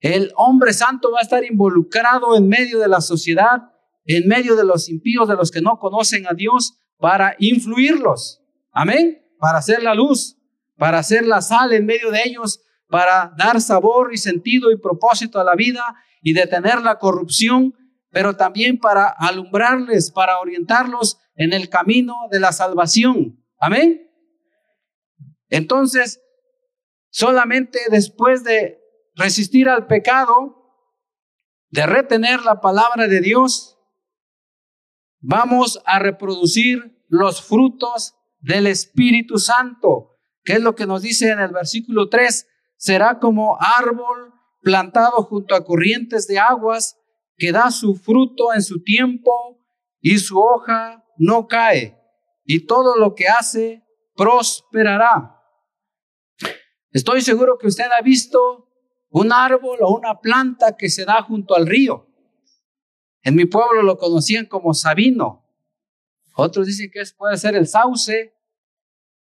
El 0.00 0.32
hombre 0.34 0.72
santo 0.72 1.12
va 1.12 1.20
a 1.20 1.22
estar 1.22 1.44
involucrado 1.44 2.36
en 2.36 2.48
medio 2.48 2.80
de 2.80 2.88
la 2.88 3.00
sociedad, 3.00 3.70
en 4.04 4.26
medio 4.26 4.56
de 4.56 4.64
los 4.64 4.88
impíos, 4.88 5.28
de 5.28 5.36
los 5.36 5.52
que 5.52 5.62
no 5.62 5.78
conocen 5.78 6.26
a 6.26 6.34
Dios, 6.34 6.76
para 6.98 7.36
influirlos. 7.38 8.42
Amén. 8.78 9.26
Para 9.38 9.56
hacer 9.56 9.82
la 9.82 9.94
luz, 9.94 10.36
para 10.76 10.98
hacer 10.98 11.26
la 11.26 11.40
sal 11.40 11.72
en 11.72 11.86
medio 11.86 12.10
de 12.10 12.20
ellos, 12.26 12.60
para 12.88 13.32
dar 13.38 13.62
sabor 13.62 14.12
y 14.12 14.18
sentido 14.18 14.70
y 14.70 14.76
propósito 14.76 15.40
a 15.40 15.44
la 15.44 15.54
vida 15.54 15.96
y 16.20 16.34
detener 16.34 16.82
la 16.82 16.98
corrupción, 16.98 17.74
pero 18.10 18.36
también 18.36 18.78
para 18.78 19.08
alumbrarles, 19.08 20.10
para 20.10 20.40
orientarlos 20.40 21.18
en 21.36 21.54
el 21.54 21.70
camino 21.70 22.28
de 22.30 22.38
la 22.38 22.52
salvación. 22.52 23.42
Amén. 23.58 24.10
Entonces, 25.48 26.20
solamente 27.08 27.78
después 27.90 28.44
de 28.44 28.78
resistir 29.14 29.70
al 29.70 29.86
pecado, 29.86 30.70
de 31.70 31.86
retener 31.86 32.42
la 32.42 32.60
palabra 32.60 33.08
de 33.08 33.22
Dios, 33.22 33.78
vamos 35.20 35.80
a 35.86 35.98
reproducir 35.98 37.02
los 37.08 37.40
frutos 37.40 38.16
del 38.46 38.68
Espíritu 38.68 39.38
Santo, 39.38 40.20
que 40.44 40.52
es 40.52 40.62
lo 40.62 40.76
que 40.76 40.86
nos 40.86 41.02
dice 41.02 41.30
en 41.30 41.40
el 41.40 41.50
versículo 41.50 42.08
3, 42.08 42.46
será 42.76 43.18
como 43.18 43.58
árbol 43.60 44.32
plantado 44.62 45.24
junto 45.24 45.56
a 45.56 45.64
corrientes 45.64 46.28
de 46.28 46.38
aguas, 46.38 46.96
que 47.36 47.50
da 47.50 47.72
su 47.72 47.96
fruto 47.96 48.54
en 48.54 48.62
su 48.62 48.82
tiempo 48.84 49.58
y 50.00 50.18
su 50.18 50.38
hoja 50.38 51.04
no 51.18 51.48
cae, 51.48 51.98
y 52.44 52.66
todo 52.66 52.96
lo 52.96 53.16
que 53.16 53.26
hace 53.26 53.82
prosperará. 54.14 55.42
Estoy 56.92 57.22
seguro 57.22 57.58
que 57.58 57.66
usted 57.66 57.90
ha 57.98 58.00
visto 58.00 58.70
un 59.10 59.32
árbol 59.32 59.78
o 59.82 59.92
una 59.92 60.20
planta 60.20 60.76
que 60.76 60.88
se 60.88 61.04
da 61.04 61.20
junto 61.22 61.56
al 61.56 61.66
río. 61.66 62.06
En 63.22 63.34
mi 63.34 63.44
pueblo 63.44 63.82
lo 63.82 63.98
conocían 63.98 64.46
como 64.46 64.72
sabino. 64.72 65.44
Otros 66.36 66.68
dicen 66.68 66.90
que 66.92 67.02
puede 67.18 67.36
ser 67.38 67.56
el 67.56 67.66
sauce. 67.66 68.35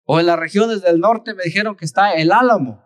O 0.04 0.20
en 0.20 0.26
las 0.26 0.38
regiones 0.38 0.82
del 0.82 1.00
norte 1.00 1.34
me 1.34 1.44
dijeron 1.44 1.76
que 1.76 1.84
está 1.84 2.14
el 2.14 2.32
álamo. 2.32 2.84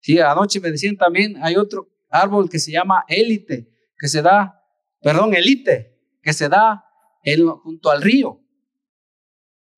Sí, 0.00 0.18
anoche 0.20 0.60
me 0.60 0.70
decían 0.70 0.96
también, 0.96 1.36
hay 1.42 1.56
otro 1.56 1.90
árbol 2.08 2.48
que 2.48 2.58
se 2.58 2.72
llama 2.72 3.04
élite, 3.08 3.70
que 3.98 4.08
se 4.08 4.22
da, 4.22 4.62
perdón, 5.00 5.34
elite, 5.34 5.98
que 6.22 6.32
se 6.32 6.48
da 6.48 6.84
junto 7.62 7.90
al 7.90 8.02
río. 8.02 8.40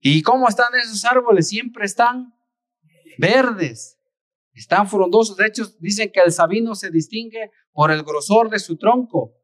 ¿Y 0.01 0.23
cómo 0.23 0.49
están 0.49 0.75
esos 0.75 1.05
árboles? 1.05 1.49
Siempre 1.49 1.87
están 1.87 2.35
verdes, 3.19 3.99
están 4.53 4.89
frondosos. 4.89 5.37
De 5.37 5.47
hecho, 5.47 5.65
dicen 5.81 6.11
que 6.13 6.21
el 6.21 6.33
sabino 6.33 6.75
se 6.75 6.91
distingue 6.91 7.51
por 7.73 7.91
el 7.91 8.03
grosor 8.03 8.51
de 8.51 8.59
su 8.59 8.77
tronco. 8.77 9.35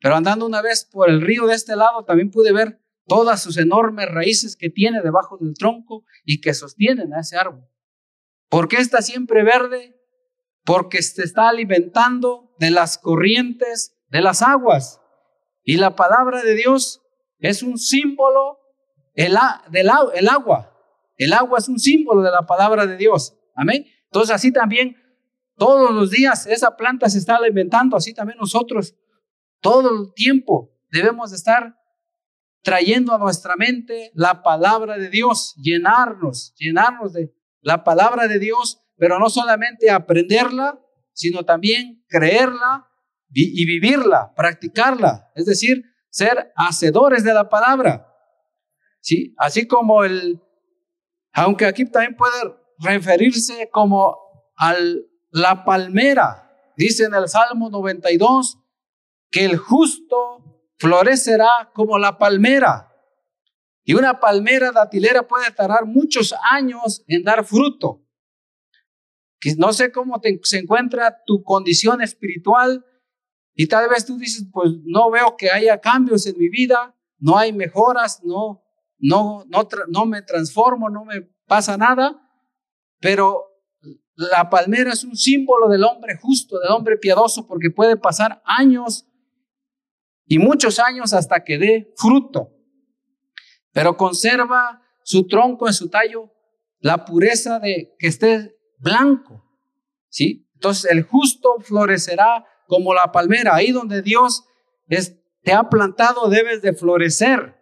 Pero 0.00 0.16
andando 0.16 0.46
una 0.46 0.62
vez 0.62 0.84
por 0.84 1.08
el 1.08 1.20
río 1.20 1.46
de 1.46 1.54
este 1.54 1.74
lado, 1.76 2.04
también 2.04 2.30
pude 2.30 2.52
ver 2.52 2.83
todas 3.06 3.42
sus 3.42 3.56
enormes 3.56 4.08
raíces 4.08 4.56
que 4.56 4.70
tiene 4.70 5.02
debajo 5.02 5.36
del 5.38 5.54
tronco 5.54 6.04
y 6.24 6.40
que 6.40 6.54
sostienen 6.54 7.12
a 7.12 7.20
ese 7.20 7.36
árbol. 7.36 7.68
¿Por 8.48 8.68
qué 8.68 8.76
está 8.76 9.02
siempre 9.02 9.42
verde? 9.42 9.96
Porque 10.64 11.02
se 11.02 11.22
está 11.22 11.48
alimentando 11.48 12.54
de 12.58 12.70
las 12.70 12.98
corrientes 12.98 13.96
de 14.08 14.20
las 14.20 14.42
aguas. 14.42 15.00
Y 15.62 15.76
la 15.76 15.96
palabra 15.96 16.42
de 16.42 16.54
Dios 16.54 17.02
es 17.38 17.62
un 17.62 17.78
símbolo 17.78 18.58
el, 19.14 19.36
del 19.70 19.90
el 20.14 20.28
agua. 20.28 20.70
El 21.16 21.32
agua 21.32 21.58
es 21.58 21.68
un 21.68 21.78
símbolo 21.78 22.22
de 22.22 22.30
la 22.30 22.46
palabra 22.46 22.86
de 22.86 22.96
Dios. 22.96 23.36
Amén. 23.54 23.86
Entonces 24.04 24.34
así 24.34 24.52
también 24.52 24.96
todos 25.56 25.92
los 25.92 26.10
días 26.10 26.46
esa 26.46 26.76
planta 26.76 27.08
se 27.08 27.18
está 27.18 27.36
alimentando, 27.36 27.96
así 27.96 28.14
también 28.14 28.38
nosotros 28.38 28.94
todo 29.60 29.90
el 29.90 30.12
tiempo 30.14 30.72
debemos 30.90 31.30
de 31.30 31.36
estar 31.36 31.76
trayendo 32.64 33.14
a 33.14 33.18
nuestra 33.18 33.54
mente 33.56 34.10
la 34.14 34.42
palabra 34.42 34.96
de 34.96 35.10
Dios, 35.10 35.54
llenarnos, 35.56 36.54
llenarnos 36.56 37.12
de 37.12 37.32
la 37.60 37.84
palabra 37.84 38.26
de 38.26 38.38
Dios, 38.38 38.80
pero 38.96 39.18
no 39.18 39.28
solamente 39.30 39.90
aprenderla, 39.90 40.80
sino 41.12 41.44
también 41.44 42.04
creerla 42.08 42.88
y 43.30 43.66
vivirla, 43.66 44.32
practicarla, 44.34 45.30
es 45.34 45.44
decir, 45.44 45.84
ser 46.08 46.52
hacedores 46.56 47.24
de 47.24 47.34
la 47.34 47.48
palabra. 47.48 48.08
¿Sí? 49.00 49.34
Así 49.36 49.66
como 49.66 50.04
el, 50.04 50.40
aunque 51.32 51.66
aquí 51.66 51.84
también 51.84 52.16
puede 52.16 52.54
referirse 52.78 53.68
como 53.70 54.16
a 54.56 54.74
la 55.30 55.64
palmera. 55.64 56.50
Dice 56.76 57.04
en 57.04 57.14
el 57.14 57.28
Salmo 57.28 57.68
92 57.68 58.58
que 59.30 59.44
el 59.44 59.56
justo 59.56 60.63
florecerá 60.84 61.70
como 61.72 61.98
la 61.98 62.18
palmera. 62.18 62.92
Y 63.84 63.94
una 63.94 64.20
palmera 64.20 64.70
datilera 64.70 65.26
puede 65.26 65.50
tardar 65.50 65.86
muchos 65.86 66.34
años 66.50 67.02
en 67.08 67.24
dar 67.24 67.42
fruto. 67.46 68.02
No 69.56 69.72
sé 69.72 69.90
cómo 69.92 70.20
se 70.42 70.58
encuentra 70.58 71.22
tu 71.24 71.42
condición 71.42 72.02
espiritual 72.02 72.84
y 73.54 73.66
tal 73.66 73.88
vez 73.88 74.04
tú 74.04 74.18
dices, 74.18 74.46
pues 74.52 74.72
no 74.84 75.10
veo 75.10 75.36
que 75.38 75.50
haya 75.50 75.80
cambios 75.80 76.26
en 76.26 76.36
mi 76.38 76.50
vida, 76.50 76.94
no 77.18 77.38
hay 77.38 77.54
mejoras, 77.54 78.22
no, 78.22 78.62
no, 78.98 79.44
no, 79.48 79.68
no 79.88 80.04
me 80.04 80.20
transformo, 80.20 80.90
no 80.90 81.06
me 81.06 81.22
pasa 81.46 81.78
nada. 81.78 82.20
Pero 83.00 83.42
la 84.16 84.50
palmera 84.50 84.92
es 84.92 85.02
un 85.04 85.16
símbolo 85.16 85.68
del 85.68 85.84
hombre 85.84 86.18
justo, 86.20 86.58
del 86.58 86.72
hombre 86.72 86.98
piadoso, 86.98 87.46
porque 87.46 87.70
puede 87.70 87.96
pasar 87.96 88.42
años 88.44 89.06
y 90.26 90.38
muchos 90.38 90.78
años 90.78 91.12
hasta 91.12 91.44
que 91.44 91.58
dé 91.58 91.92
fruto, 91.96 92.50
pero 93.72 93.96
conserva 93.96 94.82
su 95.02 95.26
tronco 95.26 95.66
en 95.66 95.74
su 95.74 95.88
tallo 95.90 96.30
la 96.80 97.04
pureza 97.04 97.58
de 97.58 97.94
que 97.98 98.08
esté 98.08 98.56
blanco, 98.78 99.44
¿sí? 100.08 100.48
Entonces 100.54 100.90
el 100.90 101.02
justo 101.02 101.56
florecerá 101.60 102.46
como 102.66 102.94
la 102.94 103.12
palmera, 103.12 103.54
ahí 103.54 103.70
donde 103.70 104.02
Dios 104.02 104.44
te 105.42 105.52
ha 105.52 105.68
plantado 105.68 106.28
debes 106.28 106.62
de 106.62 106.72
florecer, 106.72 107.56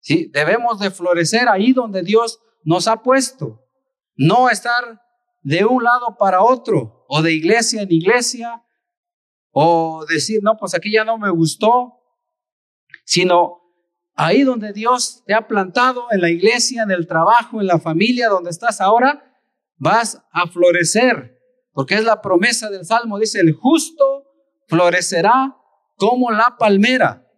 ¿sí? 0.00 0.30
Debemos 0.32 0.80
de 0.80 0.90
florecer 0.90 1.48
ahí 1.48 1.72
donde 1.72 2.02
Dios 2.02 2.40
nos 2.64 2.88
ha 2.88 3.02
puesto, 3.02 3.64
no 4.16 4.50
estar 4.50 5.00
de 5.42 5.64
un 5.64 5.82
lado 5.82 6.16
para 6.18 6.42
otro, 6.42 7.04
o 7.08 7.22
de 7.22 7.32
iglesia 7.32 7.82
en 7.82 7.92
iglesia, 7.92 8.64
o 9.52 10.04
decir, 10.08 10.40
no, 10.42 10.56
pues 10.56 10.74
aquí 10.74 10.90
ya 10.90 11.04
no 11.04 11.18
me 11.18 11.30
gustó, 11.30 12.00
sino 13.04 13.60
ahí 14.14 14.42
donde 14.42 14.72
Dios 14.72 15.22
te 15.26 15.34
ha 15.34 15.46
plantado, 15.46 16.06
en 16.10 16.20
la 16.20 16.30
iglesia, 16.30 16.82
en 16.82 16.90
el 16.90 17.06
trabajo, 17.06 17.60
en 17.60 17.66
la 17.66 17.78
familia, 17.78 18.28
donde 18.28 18.50
estás 18.50 18.80
ahora, 18.80 19.38
vas 19.76 20.22
a 20.32 20.46
florecer, 20.46 21.38
porque 21.72 21.94
es 21.94 22.04
la 22.04 22.20
promesa 22.20 22.70
del 22.70 22.84
Salmo, 22.84 23.18
dice, 23.18 23.40
el 23.40 23.52
justo 23.52 24.24
florecerá 24.68 25.56
como 25.96 26.30
la 26.30 26.56
palmera. 26.58 27.28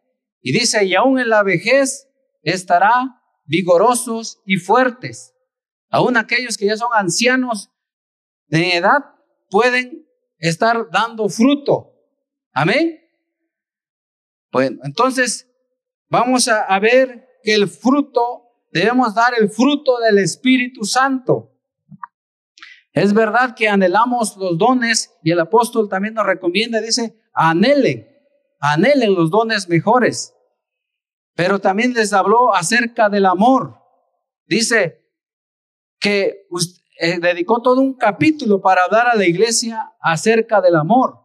Y 0.40 0.52
dice, 0.52 0.84
y 0.84 0.94
aún 0.94 1.18
en 1.18 1.28
la 1.28 1.42
vejez 1.42 2.08
estará 2.42 3.20
vigorosos 3.44 4.40
y 4.44 4.56
fuertes. 4.56 5.34
Aún 5.90 6.16
aquellos 6.16 6.56
que 6.56 6.66
ya 6.66 6.76
son 6.76 6.88
ancianos 6.94 7.70
de 8.48 8.76
edad 8.76 9.04
pueden 9.50 10.06
estar 10.38 10.88
dando 10.90 11.28
fruto. 11.28 11.93
Amén. 12.54 13.00
Bueno, 14.52 14.78
entonces 14.84 15.50
vamos 16.08 16.46
a, 16.46 16.78
ver 16.78 17.26
que 17.42 17.54
el 17.54 17.68
fruto, 17.68 18.44
debemos 18.70 19.12
dar 19.12 19.34
el 19.36 19.50
fruto 19.50 19.98
del 19.98 20.18
Espíritu 20.18 20.84
Santo. 20.84 21.50
Es 22.92 23.12
verdad 23.12 23.56
que 23.56 23.68
anhelamos 23.68 24.36
los 24.36 24.56
dones 24.56 25.12
y 25.24 25.32
el 25.32 25.40
apóstol 25.40 25.88
también 25.88 26.14
nos 26.14 26.26
recomienda, 26.26 26.80
dice, 26.80 27.20
anhelen, 27.32 28.06
anhelen 28.60 29.14
los 29.14 29.32
dones 29.32 29.68
mejores. 29.68 30.32
Pero 31.34 31.58
también 31.58 31.92
les 31.92 32.12
habló 32.12 32.54
acerca 32.54 33.08
del 33.08 33.26
amor. 33.26 33.80
Dice 34.46 35.10
que 35.98 36.46
eh, 37.00 37.18
dedicó 37.18 37.60
todo 37.60 37.80
un 37.80 37.94
capítulo 37.94 38.60
para 38.60 38.84
hablar 38.84 39.08
a 39.08 39.16
la 39.16 39.26
iglesia 39.26 39.92
acerca 40.00 40.60
del 40.60 40.76
amor. 40.76 41.23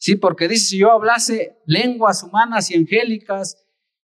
Sí, 0.00 0.16
porque 0.16 0.48
dice, 0.48 0.64
si 0.64 0.78
yo 0.78 0.92
hablase 0.92 1.58
lenguas 1.66 2.22
humanas 2.22 2.70
y 2.70 2.74
angélicas, 2.74 3.68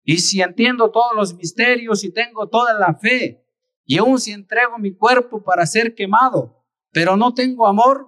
y 0.01 0.19
si 0.19 0.41
entiendo 0.41 0.91
todos 0.91 1.11
los 1.13 1.35
misterios 1.35 2.05
y 2.05 2.13
tengo 2.13 2.47
toda 2.47 2.73
la 2.73 2.95
fe, 2.95 3.45
y 3.83 3.97
aún 3.97 4.17
si 4.17 4.31
entrego 4.31 4.77
mi 4.77 4.95
cuerpo 4.95 5.43
para 5.43 5.65
ser 5.65 5.93
quemado, 5.93 6.65
pero 6.93 7.17
no 7.17 7.33
tengo 7.33 7.67
amor, 7.67 8.07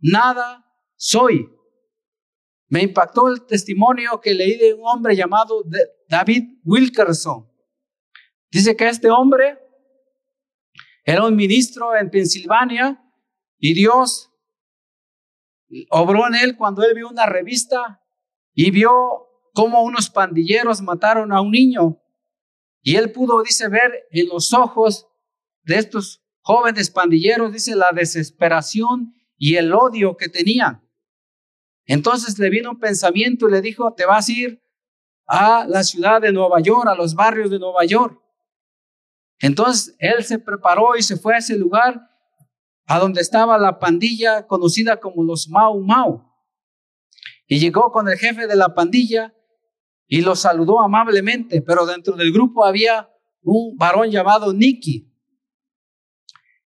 nada 0.00 0.70
soy. 0.96 1.48
Me 2.68 2.82
impactó 2.82 3.28
el 3.28 3.46
testimonio 3.46 4.20
que 4.20 4.34
leí 4.34 4.58
de 4.58 4.74
un 4.74 4.82
hombre 4.84 5.16
llamado 5.16 5.62
David 6.06 6.58
Wilkerson. 6.62 7.50
Dice 8.50 8.76
que 8.76 8.86
este 8.86 9.08
hombre 9.08 9.58
era 11.06 11.24
un 11.24 11.34
ministro 11.34 11.96
en 11.96 12.10
Pensilvania 12.10 13.02
y 13.58 13.72
Dios 13.72 14.30
obró 15.90 16.26
en 16.26 16.34
él 16.34 16.56
cuando 16.56 16.82
él 16.82 16.94
vio 16.94 17.08
una 17.08 17.26
revista 17.26 18.02
y 18.52 18.70
vio 18.70 18.92
cómo 19.52 19.82
unos 19.82 20.10
pandilleros 20.10 20.80
mataron 20.82 21.32
a 21.32 21.40
un 21.40 21.50
niño. 21.50 22.00
Y 22.82 22.96
él 22.96 23.12
pudo, 23.12 23.42
dice, 23.42 23.68
ver 23.68 24.06
en 24.10 24.28
los 24.28 24.52
ojos 24.52 25.08
de 25.62 25.76
estos 25.76 26.22
jóvenes 26.40 26.90
pandilleros, 26.90 27.52
dice, 27.52 27.74
la 27.74 27.90
desesperación 27.92 29.14
y 29.36 29.56
el 29.56 29.72
odio 29.72 30.16
que 30.16 30.28
tenían. 30.28 30.82
Entonces 31.86 32.38
le 32.38 32.50
vino 32.50 32.70
un 32.70 32.78
pensamiento 32.78 33.48
y 33.48 33.52
le 33.52 33.60
dijo, 33.60 33.94
te 33.94 34.06
vas 34.06 34.28
a 34.28 34.32
ir 34.32 34.62
a 35.26 35.66
la 35.66 35.82
ciudad 35.82 36.20
de 36.20 36.32
Nueva 36.32 36.60
York, 36.60 36.86
a 36.88 36.94
los 36.94 37.14
barrios 37.14 37.50
de 37.50 37.58
Nueva 37.58 37.84
York. 37.84 38.20
Entonces 39.38 39.96
él 39.98 40.24
se 40.24 40.38
preparó 40.38 40.96
y 40.96 41.02
se 41.02 41.16
fue 41.16 41.34
a 41.34 41.38
ese 41.38 41.56
lugar 41.56 42.00
a 42.86 42.98
donde 42.98 43.20
estaba 43.20 43.58
la 43.58 43.78
pandilla 43.78 44.46
conocida 44.46 45.00
como 45.00 45.24
los 45.24 45.48
Mau 45.48 45.80
Mau. 45.80 46.30
Y 47.46 47.58
llegó 47.58 47.90
con 47.92 48.08
el 48.08 48.18
jefe 48.18 48.46
de 48.46 48.56
la 48.56 48.74
pandilla 48.74 49.34
y 50.06 50.22
lo 50.22 50.36
saludó 50.36 50.80
amablemente, 50.80 51.62
pero 51.62 51.86
dentro 51.86 52.16
del 52.16 52.32
grupo 52.32 52.64
había 52.64 53.10
un 53.42 53.76
varón 53.76 54.10
llamado 54.10 54.52
Nicky. 54.52 55.10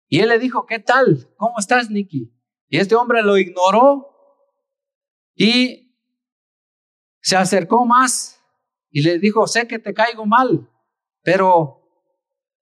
Y 0.09 0.21
él 0.21 0.29
le 0.29 0.39
dijo, 0.39 0.67
¿qué 0.67 0.79
tal? 0.79 1.29
¿Cómo 1.37 1.59
estás, 1.59 1.91
Nicky? 1.91 2.33
Y 2.69 2.79
este 2.79 2.95
hombre 2.95 3.23
lo 3.23 3.37
ignoró 3.37 4.11
y 5.35 5.97
se 7.21 7.37
acercó 7.37 7.85
más 7.85 8.41
y 8.91 9.03
le 9.03 9.19
dijo, 9.19 9.47
sé 9.47 9.67
que 9.67 9.79
te 9.79 9.95
caigo 9.95 10.27
mal, 10.27 10.71
pero 11.23 11.89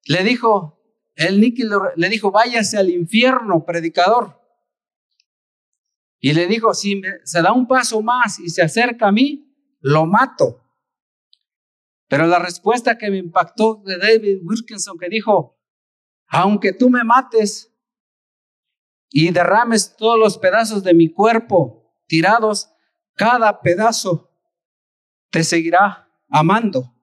le 0.07 0.23
dijo, 0.25 0.82
el 1.15 1.41
Nicky 1.41 1.65
le 1.97 2.09
dijo, 2.09 2.31
váyase 2.31 2.79
al 2.79 2.91
infierno, 2.91 3.65
predicador. 3.65 4.41
Y 6.19 6.33
le 6.33 6.47
dijo, 6.47 6.73
si 6.73 7.03
se 7.25 7.43
da 7.43 7.53
un 7.53 7.67
paso 7.67 8.01
más 8.01 8.39
y 8.39 8.49
se 8.49 8.63
acerca 8.63 9.09
a 9.09 9.13
mí, 9.13 9.53
lo 9.81 10.07
mato. 10.07 10.63
Pero 12.09 12.27
la 12.27 12.39
respuesta 12.39 12.97
que 12.97 13.11
me 13.11 13.19
impactó 13.19 13.83
de 13.85 13.99
David 13.99 14.41
Wilkinson, 14.45 14.99
que 14.99 15.09
dijo, 15.09 15.59
aunque 16.29 16.73
tú 16.73 16.91
me 16.91 17.05
mates 17.05 17.75
y 19.11 19.31
derrames 19.31 19.97
todos 19.97 20.19
los 20.19 20.39
pedazos 20.39 20.83
de 20.83 20.95
mi 20.95 21.11
cuerpo 21.11 21.93
tirados, 22.07 22.73
cada 23.15 23.61
pedazo 23.61 24.31
te 25.31 25.45
seguirá 25.45 26.09
amando. 26.29 26.95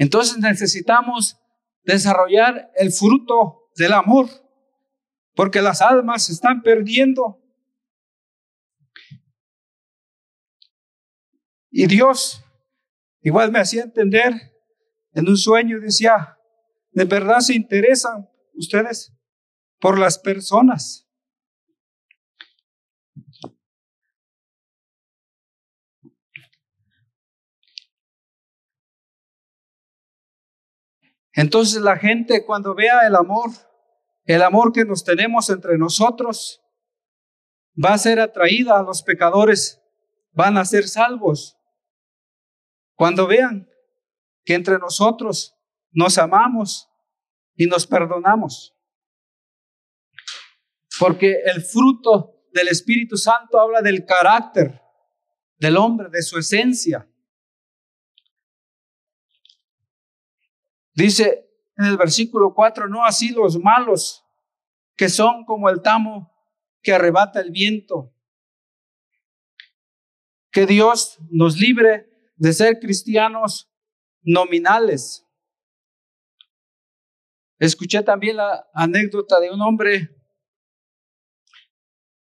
Entonces 0.00 0.38
necesitamos 0.38 1.38
desarrollar 1.84 2.72
el 2.74 2.90
fruto 2.90 3.70
del 3.76 3.92
amor, 3.92 4.30
porque 5.34 5.60
las 5.60 5.82
almas 5.82 6.24
se 6.24 6.32
están 6.32 6.62
perdiendo. 6.62 7.38
Y 11.70 11.86
Dios 11.86 12.42
igual 13.20 13.52
me 13.52 13.58
hacía 13.58 13.82
entender 13.82 14.32
en 15.12 15.28
un 15.28 15.36
sueño, 15.36 15.78
decía, 15.80 16.38
de 16.92 17.04
verdad 17.04 17.40
se 17.40 17.52
interesan 17.52 18.26
ustedes 18.54 19.12
por 19.80 19.98
las 19.98 20.18
personas. 20.18 21.09
Entonces 31.40 31.80
la 31.80 31.96
gente 31.96 32.44
cuando 32.44 32.74
vea 32.74 33.06
el 33.06 33.16
amor, 33.16 33.50
el 34.26 34.42
amor 34.42 34.74
que 34.74 34.84
nos 34.84 35.04
tenemos 35.04 35.48
entre 35.48 35.78
nosotros, 35.78 36.60
va 37.82 37.94
a 37.94 37.98
ser 37.98 38.20
atraída 38.20 38.78
a 38.78 38.82
los 38.82 39.02
pecadores, 39.02 39.80
van 40.32 40.58
a 40.58 40.66
ser 40.66 40.86
salvos. 40.86 41.56
Cuando 42.94 43.26
vean 43.26 43.70
que 44.44 44.52
entre 44.52 44.78
nosotros 44.78 45.56
nos 45.92 46.18
amamos 46.18 46.90
y 47.56 47.64
nos 47.64 47.86
perdonamos. 47.86 48.76
Porque 50.98 51.38
el 51.46 51.62
fruto 51.62 52.34
del 52.52 52.68
Espíritu 52.68 53.16
Santo 53.16 53.58
habla 53.58 53.80
del 53.80 54.04
carácter 54.04 54.78
del 55.56 55.78
hombre, 55.78 56.10
de 56.10 56.20
su 56.20 56.38
esencia. 56.38 57.09
Dice 61.00 61.50
en 61.78 61.86
el 61.86 61.96
versículo 61.96 62.52
4, 62.52 62.86
no 62.86 63.06
así 63.06 63.30
los 63.30 63.58
malos, 63.58 64.22
que 64.94 65.08
son 65.08 65.46
como 65.46 65.70
el 65.70 65.80
tamo 65.80 66.30
que 66.82 66.92
arrebata 66.92 67.40
el 67.40 67.50
viento. 67.50 68.12
Que 70.50 70.66
Dios 70.66 71.18
nos 71.30 71.56
libre 71.56 72.06
de 72.36 72.52
ser 72.52 72.78
cristianos 72.80 73.72
nominales. 74.20 75.26
Escuché 77.58 78.02
también 78.02 78.36
la 78.36 78.68
anécdota 78.74 79.40
de 79.40 79.50
un 79.50 79.62
hombre, 79.62 80.14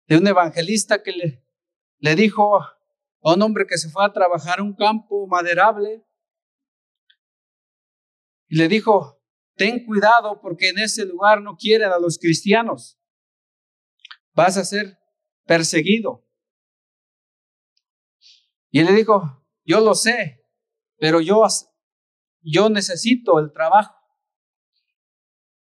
de 0.08 0.18
un 0.18 0.28
evangelista 0.28 1.02
que 1.02 1.14
le, 1.14 1.46
le 2.00 2.16
dijo 2.16 2.62
a 2.62 2.78
un 3.22 3.42
hombre 3.42 3.66
que 3.66 3.78
se 3.78 3.90
fue 3.90 4.04
a 4.04 4.12
trabajar 4.12 4.60
a 4.60 4.64
un 4.64 4.76
campo 4.76 5.26
maderable 5.26 6.04
y 8.48 8.58
le 8.58 8.68
dijo, 8.68 9.22
ten 9.56 9.86
cuidado 9.86 10.40
porque 10.42 10.70
en 10.70 10.80
ese 10.80 11.06
lugar 11.06 11.42
no 11.42 11.56
quieren 11.58 11.92
a 11.92 12.00
los 12.00 12.18
cristianos. 12.18 13.00
Vas 14.34 14.58
a 14.58 14.64
ser 14.64 14.98
perseguido. 15.46 16.26
Y 18.70 18.80
él 18.80 18.86
le 18.86 18.94
dijo, 18.94 19.46
yo 19.66 19.80
lo 19.80 19.96
sé, 19.96 20.46
pero 20.98 21.20
yo, 21.22 21.44
yo 22.42 22.70
necesito 22.70 23.40
el 23.40 23.52
trabajo. 23.52 23.96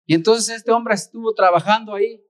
Y 0.06 0.13
entonces 0.13 0.56
este 0.56 0.71
hombre 0.71 0.93
estuvo 0.95 1.34
trabajando 1.34 1.95
ahí, 1.95 2.23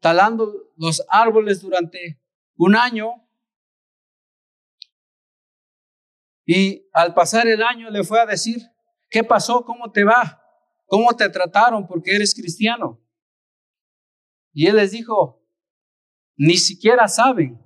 talando 0.00 0.72
los 0.76 1.04
árboles 1.08 1.60
durante 1.60 2.22
un 2.56 2.76
año. 2.76 3.10
Y 6.46 6.88
al 6.92 7.14
pasar 7.14 7.48
el 7.48 7.62
año 7.62 7.90
le 7.90 8.04
fue 8.04 8.20
a 8.20 8.26
decir, 8.26 8.60
¿qué 9.08 9.24
pasó? 9.24 9.64
¿Cómo 9.64 9.90
te 9.90 10.04
va? 10.04 10.42
¿Cómo 10.86 11.14
te 11.14 11.28
trataron 11.28 11.86
porque 11.86 12.16
eres 12.16 12.34
cristiano? 12.34 13.00
Y 14.52 14.66
él 14.66 14.76
les 14.76 14.92
dijo, 14.92 15.44
ni 16.36 16.56
siquiera 16.56 17.06
saben, 17.08 17.60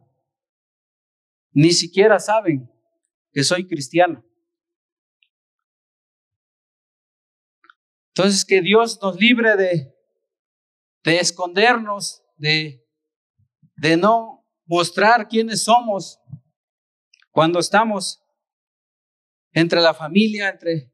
ni 1.52 1.72
siquiera 1.72 2.18
saben 2.18 2.70
que 3.32 3.44
soy 3.44 3.66
cristiano. 3.66 4.24
Entonces, 8.08 8.44
que 8.44 8.60
Dios 8.60 9.00
nos 9.00 9.16
libre 9.18 9.56
de, 9.56 9.96
de 11.02 11.16
escondernos, 11.18 12.22
de, 12.36 12.86
de 13.76 13.96
no 13.96 14.46
mostrar 14.66 15.28
quiénes 15.28 15.64
somos 15.64 16.20
cuando 17.30 17.58
estamos 17.58 18.22
entre 19.52 19.80
la 19.80 19.94
familia, 19.94 20.50
entre 20.50 20.91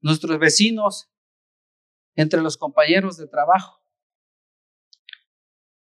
nuestros 0.00 0.38
vecinos, 0.38 1.10
entre 2.14 2.42
los 2.42 2.56
compañeros 2.56 3.16
de 3.16 3.28
trabajo. 3.28 3.80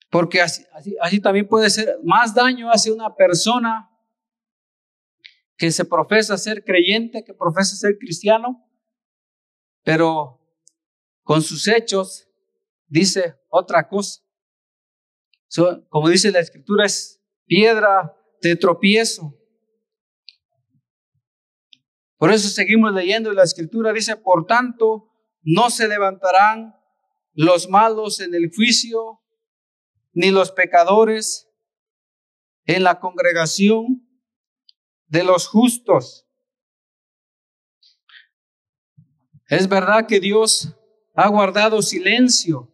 Porque 0.10 0.42
así, 0.42 0.66
así, 1.02 1.22
también 1.22 1.48
puede 1.48 1.70
ser, 1.70 2.00
más 2.04 2.34
daño 2.34 2.70
hace 2.70 2.92
una 2.92 3.16
persona 3.16 3.90
que 5.58 5.72
se 5.72 5.86
profesa 5.86 6.38
ser 6.38 6.64
creyente, 6.64 7.24
que 7.24 7.34
profesa 7.34 7.76
ser 7.76 7.98
cristiano, 7.98 8.70
pero 9.84 10.40
con 11.24 11.42
sus 11.42 11.68
hechos 11.68 12.28
dice 12.88 13.36
otra 13.50 13.88
cosa. 13.88 14.22
como 15.90 16.10
dice 16.10 16.32
la 16.32 16.40
escritura, 16.40 16.86
es 16.86 17.22
piedra 17.46 18.16
de 18.42 18.56
tropiezo. 18.56 19.37
Por 22.18 22.32
eso 22.32 22.50
seguimos 22.50 22.94
leyendo 22.94 23.32
la 23.32 23.44
escritura, 23.44 23.94
dice, 23.94 24.16
por 24.16 24.46
tanto, 24.46 25.12
no 25.44 25.70
se 25.70 25.88
levantarán 25.88 26.76
los 27.34 27.70
malos 27.70 28.20
en 28.20 28.34
el 28.34 28.52
juicio, 28.54 29.22
ni 30.14 30.32
los 30.32 30.52
pecadores 30.52 31.48
en 32.66 32.84
la 32.84 33.00
congregación 33.00 34.08
de 35.06 35.24
los 35.24 35.48
justos. 35.48 36.28
Es 39.48 39.70
verdad 39.70 40.08
que 40.08 40.20
Dios 40.20 40.76
ha 41.14 41.30
guardado 41.30 41.82
silencio 41.82 42.72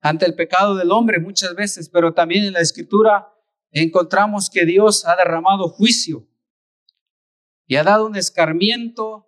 ante 0.00 0.24
el 0.24 0.34
pecado 0.34 0.76
del 0.76 0.92
hombre 0.92 1.18
muchas 1.18 1.54
veces, 1.54 1.88
pero 1.88 2.14
también 2.14 2.44
en 2.44 2.52
la 2.52 2.60
escritura 2.60 3.28
encontramos 3.72 4.48
que 4.48 4.64
Dios 4.64 5.04
ha 5.04 5.16
derramado 5.16 5.68
juicio 5.68 6.28
y 7.72 7.76
ha 7.76 7.84
dado 7.84 8.06
un 8.06 8.16
escarmiento 8.16 9.26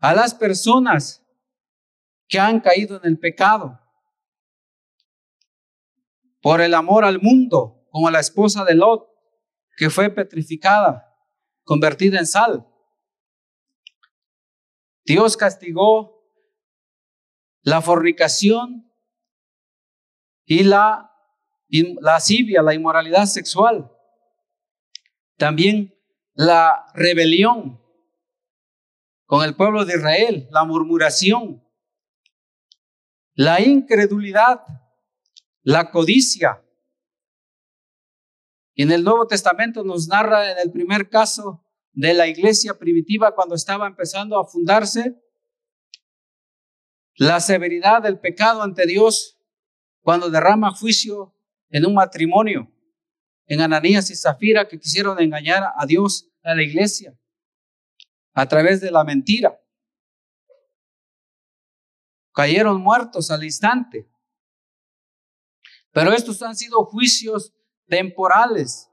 a 0.00 0.12
las 0.12 0.34
personas 0.34 1.24
que 2.26 2.40
han 2.40 2.58
caído 2.58 2.96
en 2.96 3.04
el 3.04 3.16
pecado 3.16 3.78
por 6.42 6.60
el 6.62 6.74
amor 6.74 7.04
al 7.04 7.20
mundo, 7.20 7.86
como 7.92 8.10
la 8.10 8.18
esposa 8.18 8.64
de 8.64 8.74
Lot, 8.74 9.08
que 9.76 9.88
fue 9.88 10.10
petrificada, 10.10 11.16
convertida 11.62 12.18
en 12.18 12.26
sal. 12.26 12.66
Dios 15.04 15.36
castigó 15.36 16.28
la 17.62 17.82
fornicación 17.82 18.92
y 20.44 20.64
la 20.64 21.12
lascivia, 22.00 22.62
la 22.62 22.74
inmoralidad 22.74 23.26
sexual. 23.26 23.92
También 25.36 25.95
la 26.36 26.86
rebelión 26.94 27.80
con 29.24 29.42
el 29.42 29.56
pueblo 29.56 29.84
de 29.84 29.96
Israel, 29.96 30.48
la 30.50 30.64
murmuración, 30.64 31.66
la 33.34 33.60
incredulidad, 33.60 34.60
la 35.62 35.90
codicia. 35.90 36.62
En 38.74 38.92
el 38.92 39.02
Nuevo 39.02 39.26
Testamento 39.26 39.82
nos 39.82 40.08
narra 40.08 40.52
en 40.52 40.58
el 40.58 40.70
primer 40.70 41.08
caso 41.08 41.64
de 41.92 42.12
la 42.12 42.28
iglesia 42.28 42.78
primitiva 42.78 43.34
cuando 43.34 43.54
estaba 43.54 43.86
empezando 43.86 44.38
a 44.38 44.46
fundarse, 44.46 45.22
la 47.14 47.40
severidad 47.40 48.02
del 48.02 48.20
pecado 48.20 48.62
ante 48.62 48.86
Dios 48.86 49.40
cuando 50.02 50.28
derrama 50.28 50.70
juicio 50.70 51.34
en 51.70 51.86
un 51.86 51.94
matrimonio, 51.94 52.70
en 53.46 53.60
Ananías 53.60 54.10
y 54.10 54.16
Zafira 54.16 54.68
que 54.68 54.78
quisieron 54.78 55.20
engañar 55.20 55.72
a 55.76 55.86
Dios, 55.86 56.28
a 56.42 56.54
la 56.54 56.62
iglesia, 56.62 57.16
a 58.34 58.46
través 58.46 58.80
de 58.80 58.90
la 58.90 59.04
mentira. 59.04 59.60
Cayeron 62.32 62.80
muertos 62.80 63.30
al 63.30 63.44
instante. 63.44 64.08
Pero 65.92 66.12
estos 66.12 66.42
han 66.42 66.54
sido 66.54 66.84
juicios 66.84 67.54
temporales. 67.86 68.90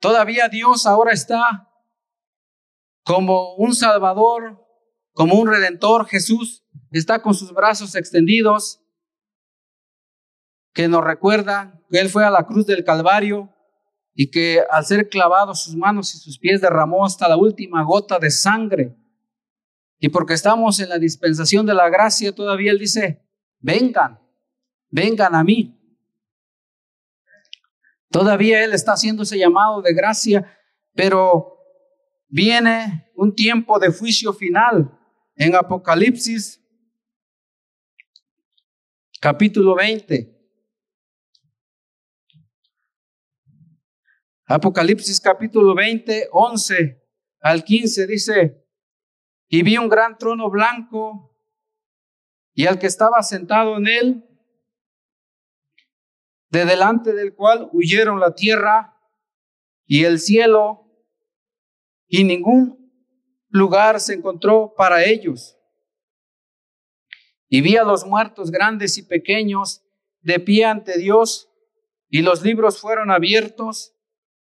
Todavía 0.00 0.48
Dios 0.48 0.86
ahora 0.86 1.12
está 1.12 1.70
como 3.04 3.54
un 3.54 3.74
Salvador, 3.74 4.66
como 5.12 5.36
un 5.36 5.48
Redentor, 5.48 6.06
Jesús, 6.06 6.64
está 6.90 7.22
con 7.22 7.34
sus 7.34 7.52
brazos 7.52 7.94
extendidos, 7.94 8.82
que 10.72 10.88
nos 10.88 11.04
recuerda 11.04 11.80
que 11.88 12.00
Él 12.00 12.10
fue 12.10 12.24
a 12.24 12.30
la 12.30 12.44
cruz 12.44 12.66
del 12.66 12.84
Calvario 12.84 13.55
y 14.18 14.30
que 14.30 14.62
al 14.70 14.84
ser 14.86 15.10
clavado 15.10 15.54
sus 15.54 15.76
manos 15.76 16.14
y 16.14 16.18
sus 16.18 16.38
pies 16.38 16.62
derramó 16.62 17.04
hasta 17.04 17.28
la 17.28 17.36
última 17.36 17.84
gota 17.84 18.18
de 18.18 18.30
sangre. 18.30 18.96
Y 19.98 20.08
porque 20.08 20.32
estamos 20.32 20.80
en 20.80 20.88
la 20.88 20.98
dispensación 20.98 21.66
de 21.66 21.74
la 21.74 21.90
gracia, 21.90 22.34
todavía 22.34 22.72
Él 22.72 22.78
dice, 22.78 23.22
vengan, 23.60 24.18
vengan 24.88 25.34
a 25.34 25.44
mí. 25.44 25.78
Todavía 28.10 28.64
Él 28.64 28.72
está 28.72 28.92
haciendo 28.92 29.22
ese 29.22 29.38
llamado 29.38 29.82
de 29.82 29.92
gracia, 29.92 30.50
pero 30.94 31.58
viene 32.28 33.10
un 33.16 33.34
tiempo 33.34 33.78
de 33.78 33.92
juicio 33.92 34.32
final. 34.32 34.98
En 35.34 35.54
Apocalipsis 35.54 36.62
capítulo 39.20 39.74
20. 39.74 40.35
Apocalipsis 44.48 45.20
capítulo 45.20 45.74
20, 45.74 46.28
11 46.30 47.02
al 47.40 47.64
15 47.64 48.06
dice, 48.06 48.64
y 49.48 49.62
vi 49.64 49.76
un 49.76 49.88
gran 49.88 50.16
trono 50.18 50.48
blanco 50.48 51.36
y 52.54 52.66
al 52.66 52.78
que 52.78 52.86
estaba 52.86 53.20
sentado 53.24 53.76
en 53.76 53.88
él, 53.88 54.24
de 56.50 56.64
delante 56.64 57.12
del 57.12 57.34
cual 57.34 57.68
huyeron 57.72 58.20
la 58.20 58.36
tierra 58.36 58.96
y 59.84 60.04
el 60.04 60.20
cielo, 60.20 60.92
y 62.06 62.22
ningún 62.22 62.92
lugar 63.48 64.00
se 64.00 64.14
encontró 64.14 64.74
para 64.76 65.04
ellos. 65.04 65.58
Y 67.48 67.62
vi 67.62 67.76
a 67.76 67.82
los 67.82 68.06
muertos 68.06 68.52
grandes 68.52 68.96
y 68.96 69.02
pequeños 69.02 69.82
de 70.20 70.38
pie 70.38 70.66
ante 70.66 70.98
Dios, 70.98 71.50
y 72.08 72.22
los 72.22 72.42
libros 72.42 72.80
fueron 72.80 73.10
abiertos, 73.10 73.95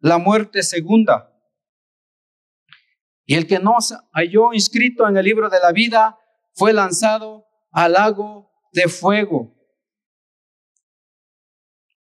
la 0.00 0.18
muerte 0.18 0.62
segunda. 0.62 1.32
Y 3.24 3.36
el 3.36 3.46
que 3.46 3.60
no 3.60 3.76
halló 4.12 4.52
inscrito 4.52 5.06
en 5.06 5.16
el 5.16 5.24
libro 5.24 5.48
de 5.48 5.60
la 5.60 5.72
vida 5.72 6.18
fue 6.54 6.72
lanzado 6.72 7.46
al 7.70 7.92
lago 7.92 8.50
de 8.72 8.88
fuego. 8.88 9.54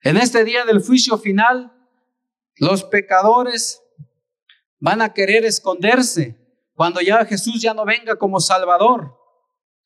En 0.02 0.18
este 0.18 0.44
día 0.44 0.66
del 0.66 0.82
juicio 0.82 1.18
final, 1.18 1.72
los 2.56 2.84
pecadores 2.84 3.82
van 4.80 5.02
a 5.02 5.14
querer 5.14 5.46
esconderse 5.46 6.38
cuando 6.74 7.02
ya 7.02 7.26
Jesús 7.26 7.62
ya 7.62 7.74
no 7.74 7.86
venga 7.86 8.16
como 8.16 8.40
Salvador, 8.40 9.16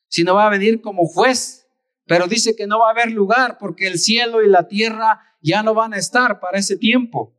sino 0.08 0.36
va 0.36 0.48
a 0.48 0.50
venir 0.50 0.82
como 0.82 1.06
juez. 1.06 1.68
Pero 2.06 2.28
dice 2.28 2.56
que 2.56 2.68
no 2.68 2.80
va 2.80 2.90
a 2.90 2.92
haber 2.92 3.12
lugar 3.12 3.58
porque 3.58 3.88
el 3.88 3.98
cielo 3.98 4.44
y 4.44 4.48
la 4.48 4.68
tierra 4.68 5.22
ya 5.42 5.64
no 5.64 5.74
van 5.74 5.94
a 5.94 5.98
estar 5.98 6.40
para 6.40 6.60
ese 6.60 6.78
tiempo. 6.78 7.36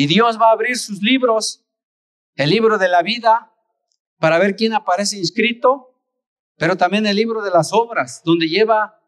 Y 0.00 0.06
Dios 0.06 0.40
va 0.40 0.48
a 0.48 0.52
abrir 0.52 0.78
sus 0.78 1.02
libros, 1.02 1.62
el 2.34 2.48
libro 2.48 2.78
de 2.78 2.88
la 2.88 3.02
vida, 3.02 3.52
para 4.18 4.38
ver 4.38 4.56
quién 4.56 4.72
aparece 4.72 5.18
inscrito, 5.18 5.94
pero 6.56 6.78
también 6.78 7.04
el 7.04 7.16
libro 7.16 7.42
de 7.42 7.50
las 7.50 7.74
obras, 7.74 8.22
donde 8.24 8.48
lleva 8.48 8.98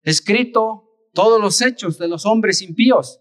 escrito 0.00 0.88
todos 1.12 1.38
los 1.38 1.60
hechos 1.60 1.98
de 1.98 2.08
los 2.08 2.24
hombres 2.24 2.62
impíos. 2.62 3.20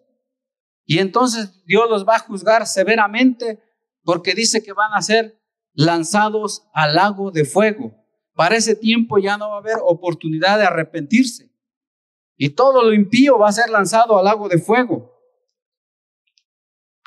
Y 0.85 0.99
entonces 0.99 1.61
Dios 1.65 1.89
los 1.89 2.07
va 2.07 2.15
a 2.15 2.19
juzgar 2.19 2.65
severamente 2.67 3.61
porque 4.05 4.33
dice 4.33 4.63
que 4.63 4.71
van 4.71 4.93
a 4.93 5.01
ser 5.01 5.37
lanzados 5.73 6.69
al 6.73 6.95
lago 6.95 7.31
de 7.31 7.43
fuego. 7.43 7.93
Para 8.33 8.55
ese 8.55 8.75
tiempo 8.77 9.17
ya 9.17 9.37
no 9.37 9.49
va 9.49 9.55
a 9.55 9.59
haber 9.59 9.79
oportunidad 9.83 10.57
de 10.57 10.67
arrepentirse. 10.67 11.51
Y 12.37 12.51
todo 12.51 12.81
lo 12.81 12.93
impío 12.93 13.37
va 13.37 13.49
a 13.49 13.51
ser 13.51 13.69
lanzado 13.69 14.17
al 14.17 14.23
lago 14.23 14.47
de 14.47 14.57
fuego. 14.57 15.14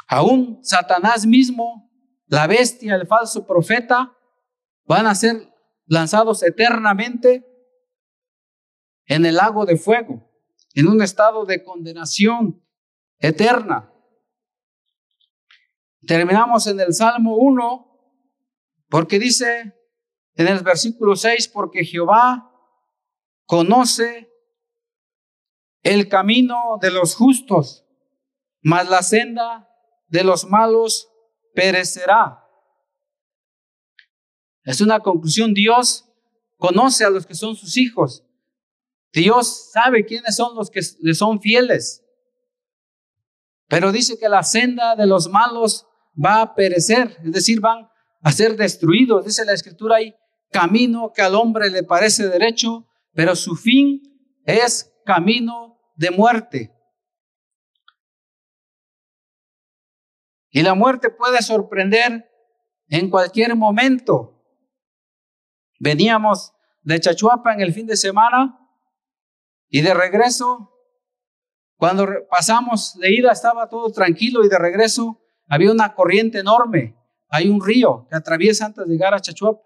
Aún 0.09 0.59
Satanás 0.63 1.27
mismo, 1.27 1.93
la 2.27 2.47
bestia, 2.47 2.95
el 2.95 3.07
falso 3.07 3.47
profeta, 3.47 4.17
van 4.85 5.07
a 5.07 5.15
ser 5.15 5.53
lanzados 5.85 6.43
eternamente 6.43 7.47
en 9.05 9.27
el 9.27 9.37
lago 9.37 9.67
de 9.67 9.77
fuego, 9.77 10.31
en 10.75 10.89
un 10.89 11.03
estado 11.03 11.45
de 11.45 11.63
condenación 11.63 12.65
eterna. 13.19 13.93
Terminamos 16.07 16.67
en 16.67 16.81
el 16.81 16.95
Salmo 16.95 17.37
1, 17.37 17.87
porque 18.89 19.19
dice 19.19 19.75
en 20.35 20.49
el 20.49 20.61
versículo 20.63 21.17
6, 21.17 21.49
porque 21.49 21.85
Jehová 21.85 22.51
conoce 23.45 24.33
el 25.83 26.09
camino 26.09 26.79
de 26.81 26.93
los 26.93 27.15
justos, 27.15 27.85
mas 28.63 28.89
la 28.89 29.03
senda 29.03 29.68
de 30.09 30.25
los 30.25 30.45
malos 30.45 31.09
perecerá. 31.55 32.45
Es 34.65 34.81
una 34.81 35.01
conclusión. 35.01 35.55
Dios 35.55 36.05
conoce 36.57 37.05
a 37.05 37.11
los 37.11 37.27
que 37.27 37.35
son 37.35 37.57
sus 37.57 37.77
hijos. 37.77 38.25
Dios 39.13 39.71
sabe 39.73 40.05
quiénes 40.05 40.37
son 40.37 40.55
los 40.55 40.71
que 40.71 40.81
le 41.01 41.15
son 41.15 41.41
fieles. 41.41 42.05
Pero 43.69 43.93
dice 43.93 44.19
que 44.19 44.29
la 44.29 44.43
senda 44.43 44.97
de 44.97 45.07
los 45.07 45.29
malos 45.29 45.87
va 46.23 46.43
a 46.43 46.55
perecer, 46.55 47.17
es 47.25 47.33
decir, 47.33 47.61
van 47.61 47.89
a 48.23 48.33
ser 48.33 48.57
destruidos. 48.57 49.25
Dice 49.25 49.45
la 49.45 49.53
escritura 49.53 49.97
hay 49.97 50.15
camino 50.51 51.13
que 51.15 51.23
al 51.23 51.35
hombre 51.35 51.71
le 51.71 51.83
parece 51.83 52.29
derecho, 52.29 52.87
pero 53.13 53.37
su 53.37 53.57
fin 53.57 54.03
es 54.45 54.93
camino 55.05 55.79
de 55.97 56.11
muerte. 56.11 56.78
Y 60.51 60.63
la 60.63 60.75
muerte 60.75 61.11
puede 61.11 61.43
sorprender 61.43 62.31
en 62.89 63.11
cualquier 63.11 63.55
momento. 63.55 64.43
Veníamos 65.79 66.55
de 66.83 67.01
Chachuapa 67.01 67.53
en 67.53 67.61
el 67.61 67.73
fin 67.73 67.87
de 67.87 67.97
semana 67.97 68.59
y 69.69 69.83
de 69.83 69.93
regreso, 69.93 70.73
cuando 71.77 72.07
pasamos 72.31 72.99
de 72.99 73.15
ida 73.15 73.31
estaba 73.31 73.69
todo 73.69 73.93
tranquilo 73.93 74.45
y 74.45 74.49
de 74.49 74.59
regreso 74.59 75.21
había 75.47 75.71
una 75.71 75.95
corriente 75.95 76.39
enorme. 76.39 76.97
Hay 77.29 77.49
un 77.49 77.65
río 77.65 78.07
que 78.09 78.17
atraviesa 78.17 78.67
antes 78.67 78.87
de 78.87 78.93
llegar 78.93 79.15
a 79.15 79.21
Chachuapa. 79.21 79.61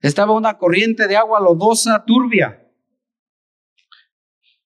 Estaba 0.00 0.32
una 0.32 0.58
corriente 0.58 1.06
de 1.06 1.16
agua 1.16 1.40
lodosa, 1.40 2.04
turbia. 2.04 2.58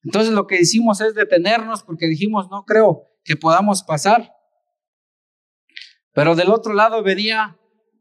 Entonces 0.03 0.33
lo 0.33 0.47
que 0.47 0.61
hicimos 0.61 1.01
es 1.01 1.15
detenernos 1.15 1.83
porque 1.83 2.07
dijimos, 2.07 2.49
no 2.51 2.65
creo 2.65 3.09
que 3.23 3.37
podamos 3.37 3.83
pasar. 3.83 4.36
Pero 6.17 6.35
del 6.35 6.49
otro 6.49 6.73
lado 6.73 7.03
venía 7.03 7.61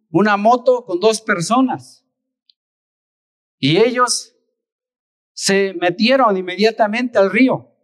una 0.10 0.38
moto 0.38 0.86
con 0.86 1.02
dos 1.02 1.20
personas. 1.20 2.08
Y 3.60 3.76
ellos 3.76 4.34
se 5.34 5.74
metieron 5.74 6.38
inmediatamente 6.38 7.18
al 7.18 7.30
río. 7.30 7.76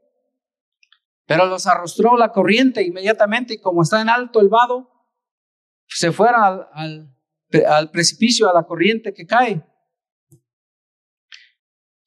Pero 1.26 1.48
los 1.48 1.67
arrostró 1.67 2.15
la 2.15 2.32
corriente 2.32 2.82
inmediatamente 2.82 3.56
y 3.56 3.58
como 3.60 3.82
está 3.82 4.00
en 4.00 4.08
alto 4.08 4.39
el 4.39 4.48
vado, 4.48 4.89
se 5.86 6.13
fueron 6.13 6.65
al, 6.72 7.91
precipicio, 7.91 8.50
a 8.50 8.54
la 8.54 8.63
corriente 8.63 9.13
que 9.13 9.26
cae. 9.26 9.62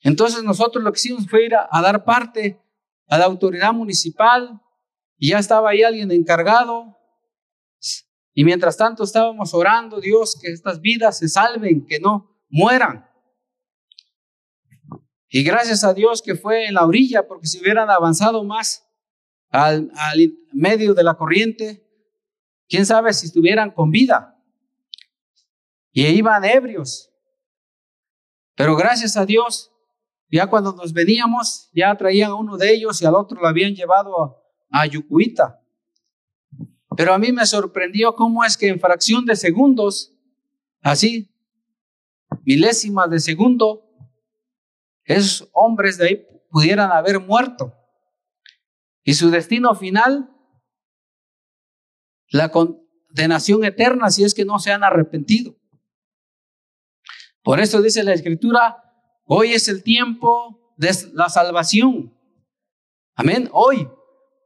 Entonces 0.00 0.42
nosotros 0.42 0.82
lo 0.82 0.90
que 0.92 0.98
hicimos 0.98 1.28
fue 1.28 1.44
ir 1.44 1.56
a, 1.56 1.68
a, 1.70 1.82
dar 1.82 2.04
parte 2.04 2.58
a 3.06 3.18
la 3.18 3.26
autoridad 3.26 3.74
municipal 3.74 4.62
y 5.18 5.32
ya 5.32 5.38
estaba 5.38 5.68
ahí 5.68 5.82
alguien 5.82 6.10
encargado 6.10 7.03
y 8.34 8.44
mientras 8.44 8.76
tanto 8.76 9.04
estábamos 9.04 9.54
orando, 9.54 10.00
Dios, 10.00 10.36
que 10.40 10.50
estas 10.50 10.80
vidas 10.80 11.18
se 11.18 11.28
salven, 11.28 11.86
que 11.86 12.00
no 12.00 12.36
mueran. 12.50 13.08
Y 15.28 15.44
gracias 15.44 15.84
a 15.84 15.94
Dios 15.94 16.20
que 16.20 16.34
fue 16.34 16.66
en 16.66 16.74
la 16.74 16.84
orilla, 16.84 17.28
porque 17.28 17.46
si 17.46 17.60
hubieran 17.60 17.90
avanzado 17.90 18.42
más 18.42 18.88
al, 19.50 19.90
medio 20.52 20.94
de 20.94 21.04
la 21.04 21.14
corriente, 21.14 21.88
quién 22.68 22.84
sabe 22.84 23.12
si 23.12 23.26
estuvieran 23.26 23.70
con 23.70 23.90
vida. 23.90 24.36
Y 25.92 26.04
iban 26.06 26.44
ebrios. 26.44 27.10
Pero 28.56 28.74
gracias 28.74 29.16
a 29.16 29.24
Dios, 29.24 29.70
ya 30.28 30.48
cuando 30.48 30.72
nos 30.72 30.92
veníamos, 30.92 31.70
ya 31.72 31.96
traían 31.96 32.32
a 32.32 32.34
uno 32.34 32.56
de 32.56 32.72
ellos 32.72 33.00
y 33.00 33.06
al 33.06 33.14
otro 33.14 33.40
lo 33.40 33.46
habían 33.46 33.74
llevado 33.74 34.20
a, 34.70 34.82
a 34.82 34.86
Yucuita. 34.86 35.63
Pero 36.96 37.12
a 37.12 37.18
mí 37.18 37.32
me 37.32 37.46
sorprendió 37.46 38.14
cómo 38.14 38.44
es 38.44 38.56
que 38.56 38.68
en 38.68 38.80
fracción 38.80 39.24
de 39.24 39.36
segundos, 39.36 40.12
así, 40.82 41.30
milésimas 42.44 43.10
de 43.10 43.20
segundo, 43.20 43.90
esos 45.04 45.48
hombres 45.52 45.98
de 45.98 46.06
ahí 46.06 46.26
pudieran 46.50 46.90
haber 46.92 47.20
muerto. 47.20 47.74
Y 49.02 49.14
su 49.14 49.30
destino 49.30 49.74
final, 49.74 50.30
la 52.28 52.50
condenación 52.50 53.64
eterna 53.64 54.10
si 54.10 54.24
es 54.24 54.34
que 54.34 54.44
no 54.44 54.58
se 54.58 54.72
han 54.72 54.84
arrepentido. 54.84 55.56
Por 57.42 57.60
eso 57.60 57.82
dice 57.82 58.02
la 58.02 58.14
escritura, 58.14 58.82
hoy 59.24 59.52
es 59.52 59.68
el 59.68 59.82
tiempo 59.82 60.74
de 60.76 60.92
la 61.12 61.28
salvación. 61.28 62.16
Amén. 63.14 63.50
Hoy, 63.52 63.88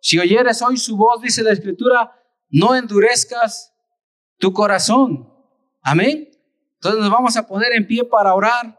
si 0.01 0.19
oyeres 0.19 0.61
hoy 0.63 0.77
su 0.77 0.97
voz, 0.97 1.23
dice 1.23 1.43
la 1.43 1.53
escritura, 1.53 2.17
no 2.51 2.75
endurezcas 2.75 3.73
tu 4.39 4.53
corazón. 4.53 5.33
Amén. 5.83 6.29
Entonces 6.75 7.01
nos 7.01 7.11
vamos 7.11 7.37
a 7.37 7.47
poner 7.47 7.73
en 7.73 7.87
pie 7.87 8.05
para 8.05 8.35
orar. 8.35 8.79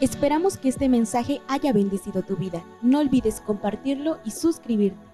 Esperamos 0.00 0.56
que 0.56 0.68
este 0.68 0.88
mensaje 0.88 1.40
haya 1.48 1.72
bendecido 1.72 2.22
tu 2.22 2.36
vida. 2.36 2.64
No 2.82 2.98
olvides 2.98 3.40
compartirlo 3.40 4.18
y 4.24 4.30
suscribirte. 4.32 5.13